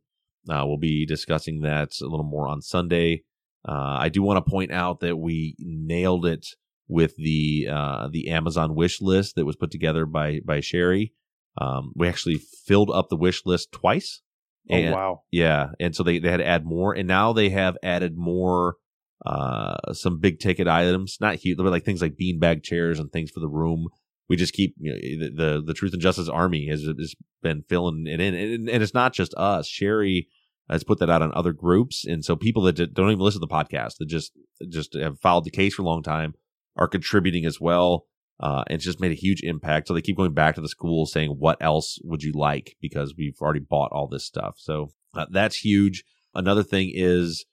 [0.49, 3.23] Uh, we'll be discussing that a little more on Sunday.
[3.67, 6.47] Uh, I do want to point out that we nailed it
[6.87, 11.15] with the uh, the Amazon wish list that was put together by by Sherry.
[11.61, 14.21] Um, we actually filled up the wish list twice.
[14.71, 15.23] Oh, wow.
[15.31, 18.77] Yeah, and so they they had to add more, and now they have added more
[19.25, 23.31] uh some big ticket items not huge but like things like beanbag chairs and things
[23.31, 23.89] for the room.
[24.29, 27.63] We just keep you know, the, the the truth and justice army has, has been
[27.69, 29.67] filling it in and, and it's not just us.
[29.69, 30.29] Sherry
[30.69, 33.47] has put that out on other groups and so people that don't even listen to
[33.47, 34.33] the podcast that just
[34.69, 36.35] just have followed the case for a long time
[36.77, 38.07] are contributing as well
[38.41, 40.69] uh, and it's just made a huge impact so they keep going back to the
[40.69, 44.91] school saying what else would you like because we've already bought all this stuff so
[45.15, 46.05] uh, that's huge
[46.35, 47.45] another thing is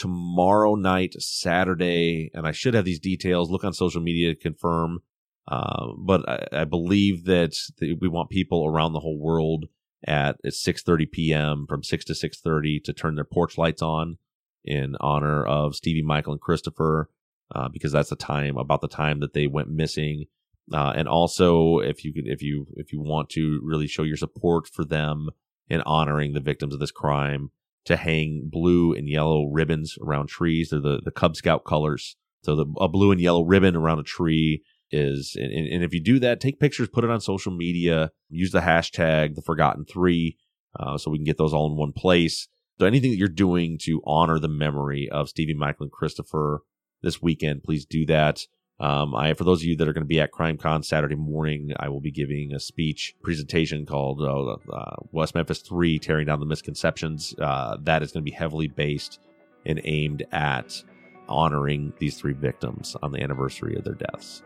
[0.00, 3.50] tomorrow night, Saturday, and I should have these details.
[3.50, 5.00] Look on social media to confirm.
[5.46, 7.54] Uh, but I, I believe that
[8.00, 9.66] we want people around the whole world
[10.06, 11.66] at it's 6:30 p.m.
[11.68, 14.16] from 6 to 6:30 to turn their porch lights on
[14.64, 17.10] in honor of Stevie, Michael, and Christopher,
[17.54, 20.24] uh, because that's the time about the time that they went missing.
[20.72, 24.68] Uh, and also, if you if you if you want to really show your support
[24.68, 25.28] for them
[25.68, 27.50] in honoring the victims of this crime,
[27.84, 30.70] to hang blue and yellow ribbons around trees.
[30.70, 32.16] They're the, the Cub Scout colors.
[32.42, 36.00] So the, a blue and yellow ribbon around a tree is, and, and if you
[36.00, 40.36] do that, take pictures, put it on social media, use the hashtag the Forgotten Three,
[40.78, 42.48] uh, so we can get those all in one place.
[42.78, 46.62] So anything that you're doing to honor the memory of Stevie, Michael, and Christopher
[47.02, 48.46] this weekend, please do that.
[48.80, 51.72] Um, I, for those of you that are going to be at CrimeCon Saturday morning,
[51.78, 56.40] I will be giving a speech presentation called uh, uh, West Memphis 3 Tearing Down
[56.40, 57.34] the Misconceptions.
[57.38, 59.20] Uh, that is going to be heavily based
[59.66, 60.82] and aimed at
[61.28, 64.42] honoring these three victims on the anniversary of their deaths.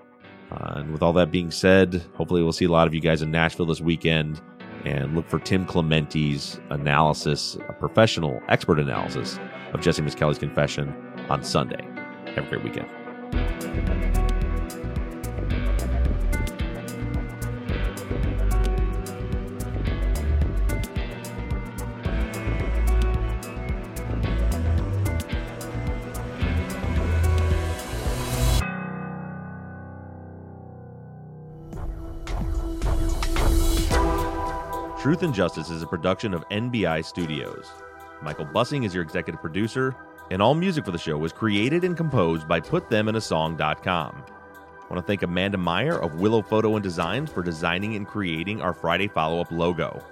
[0.50, 3.22] Uh, and with all that being said, hopefully we'll see a lot of you guys
[3.22, 4.42] in Nashville this weekend
[4.84, 9.38] and look for Tim Clemente's analysis, a professional expert analysis
[9.72, 10.94] of Jesse Misskelley's confession
[11.30, 11.93] on Sunday.
[12.34, 12.88] Have a great weekend.
[35.00, 37.70] Truth and Justice is a production of NBI Studios.
[38.22, 39.94] Michael Bussing is your executive producer,
[40.30, 44.24] and all music for the show was created and composed by PutThemInASong.com.
[44.26, 48.60] I want to thank Amanda Meyer of Willow Photo and Designs for designing and creating
[48.60, 50.04] our Friday follow up logo.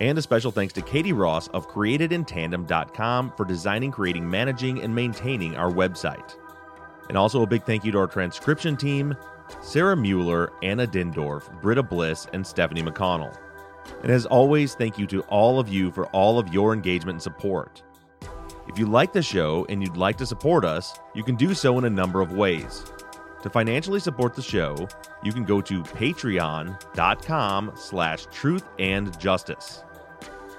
[0.00, 5.56] And a special thanks to Katie Ross of CreatedInTandem.com for designing, creating, managing, and maintaining
[5.56, 6.36] our website.
[7.08, 9.14] And also a big thank you to our transcription team
[9.60, 13.38] Sarah Mueller, Anna Dindorf, Britta Bliss, and Stephanie McConnell.
[14.02, 17.22] And as always, thank you to all of you for all of your engagement and
[17.22, 17.82] support.
[18.66, 21.78] If you like the show and you'd like to support us, you can do so
[21.78, 22.84] in a number of ways.
[23.42, 24.88] To financially support the show,
[25.22, 29.82] you can go to patreon.com slash truth and justice.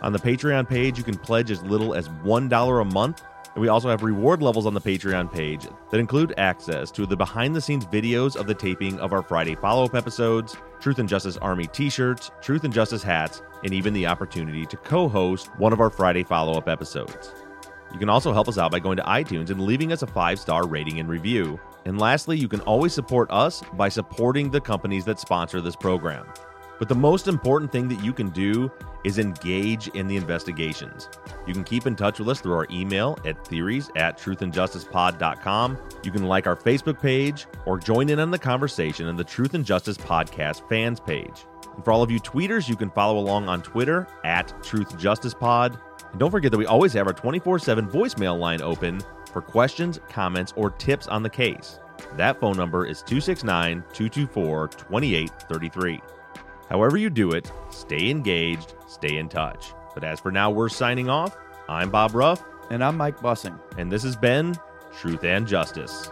[0.02, 3.24] On the Patreon page, you can pledge as little as $1 a month,
[3.56, 7.16] and we also have reward levels on the Patreon page that include access to the
[7.16, 11.10] behind the scenes videos of the taping of our Friday follow up episodes, Truth and
[11.10, 15.48] Justice Army t shirts, Truth and Justice hats, and even the opportunity to co host
[15.58, 17.32] one of our Friday follow up episodes.
[17.96, 20.38] You can also help us out by going to iTunes and leaving us a five
[20.38, 21.58] star rating and review.
[21.86, 26.26] And lastly, you can always support us by supporting the companies that sponsor this program.
[26.78, 28.70] But the most important thing that you can do
[29.06, 31.08] is engage in the investigations.
[31.48, 35.78] You can keep in touch with us through our email at theories at truthandjusticepod.com.
[36.04, 39.54] You can like our Facebook page or join in on the conversation in the Truth
[39.54, 41.46] and Justice Podcast fans page.
[41.76, 45.34] And for all of you tweeters, you can follow along on Twitter at Truth Justice
[45.34, 45.80] Pod.
[46.16, 49.02] And don't forget that we always have our 24 7 voicemail line open
[49.34, 51.82] for questions, comments, or tips on the case.
[52.16, 56.02] That phone number is 269 224 2833.
[56.70, 59.74] However, you do it, stay engaged, stay in touch.
[59.94, 61.36] But as for now, we're signing off.
[61.68, 62.42] I'm Bob Ruff.
[62.70, 63.60] And I'm Mike Bussing.
[63.78, 64.56] And this has been
[64.94, 66.10] Truth and Justice.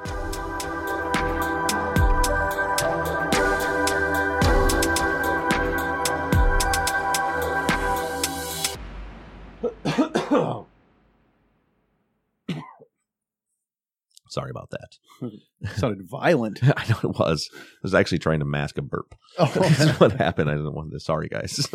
[14.34, 15.76] Sorry about that.
[15.78, 16.60] sounded violent.
[16.64, 17.50] I know it was.
[17.54, 19.16] I was actually trying to mask a burp.
[19.40, 19.46] Oh.
[19.48, 20.48] That's what happened.
[20.48, 21.06] I didn't want this.
[21.06, 21.68] Sorry, guys.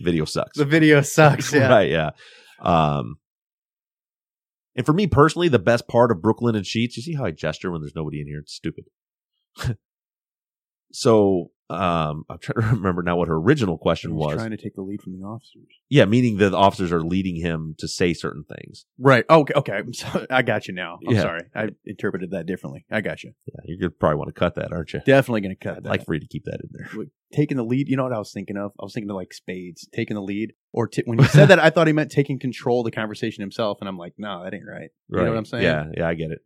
[0.00, 0.58] video sucks.
[0.58, 1.52] The video sucks.
[1.52, 1.68] Yeah.
[1.68, 1.88] right.
[1.88, 2.10] Yeah.
[2.60, 3.18] Um,
[4.74, 7.30] and for me personally, the best part of Brooklyn and Sheets, you see how I
[7.30, 8.40] gesture when there's nobody in here?
[8.40, 8.86] It's stupid.
[10.90, 14.34] so um, I'm trying to remember now what her original question He's was.
[14.34, 15.68] trying to take the lead from the officers.
[15.88, 18.86] yeah, meaning that the officers are leading him to say certain things.
[18.98, 19.24] Right.
[19.30, 19.52] Okay.
[19.54, 19.72] Okay.
[19.72, 20.26] I'm sorry.
[20.30, 20.98] I got you now.
[21.06, 21.22] I'm Yeah.
[21.22, 21.40] sorry.
[21.54, 22.84] I interpreted that differently.
[22.90, 23.32] I got you.
[23.46, 25.00] Yeah, you're gonna probably want to cut that, aren't you?
[25.06, 25.88] Definitely going to cut I'd that.
[25.90, 27.06] like for you to keep that in there.
[27.32, 27.88] taking the lead.
[27.88, 28.72] You know what I was thinking of?
[28.80, 30.52] I was thinking of like Spades taking the lead.
[30.72, 33.40] Or t- when you said that, I thought he meant taking control of the conversation
[33.42, 34.90] himself, and I'm like, no, that ain't right.
[35.08, 35.64] You know what I'm saying?
[35.64, 36.38] Yeah, yeah, I get it.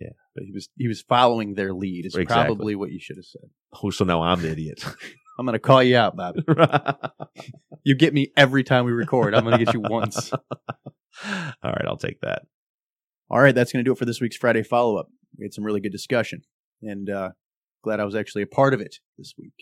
[0.00, 2.06] Yeah, but he was he was following their lead.
[2.06, 2.44] Is Exactly.
[2.46, 3.48] probably what you should have said.
[3.82, 4.84] Oh, so now I'm the idiot.
[5.38, 6.44] I'm going to call you out, Bobby.
[7.86, 9.34] You get me every time we record.
[9.34, 10.32] I'm going to get you once.
[10.32, 10.40] All
[11.62, 12.42] right, I'll take that.
[13.28, 15.08] All right, that's going to do it for this week's Friday follow up.
[15.38, 16.42] We had some really good discussion,
[16.80, 17.30] and uh,
[17.82, 19.52] glad I was actually a part of it this week.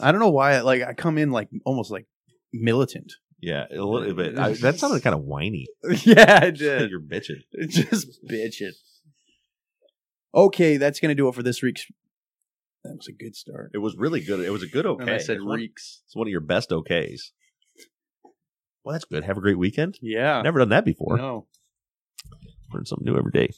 [0.00, 2.06] I don't know why, like I come in like almost like
[2.52, 3.12] militant.
[3.40, 4.38] Yeah, a uh, little bit.
[4.38, 5.66] I, that sounded kind of whiny.
[6.04, 6.90] yeah, I did.
[6.90, 7.42] You're bitching.
[7.68, 8.72] Just bitching.
[10.34, 11.86] Okay, that's going to do it for this week's.
[12.84, 13.72] That was a good start.
[13.74, 14.40] It was really good.
[14.40, 15.02] It was a good okay.
[15.02, 16.02] And I said it's one, reeks.
[16.06, 17.20] it's one of your best okays.
[18.84, 19.24] Well, that's good.
[19.24, 19.98] Have a great weekend.
[20.00, 20.40] Yeah.
[20.40, 21.18] Never done that before.
[21.18, 21.46] No.
[22.72, 23.50] Learn something new every day.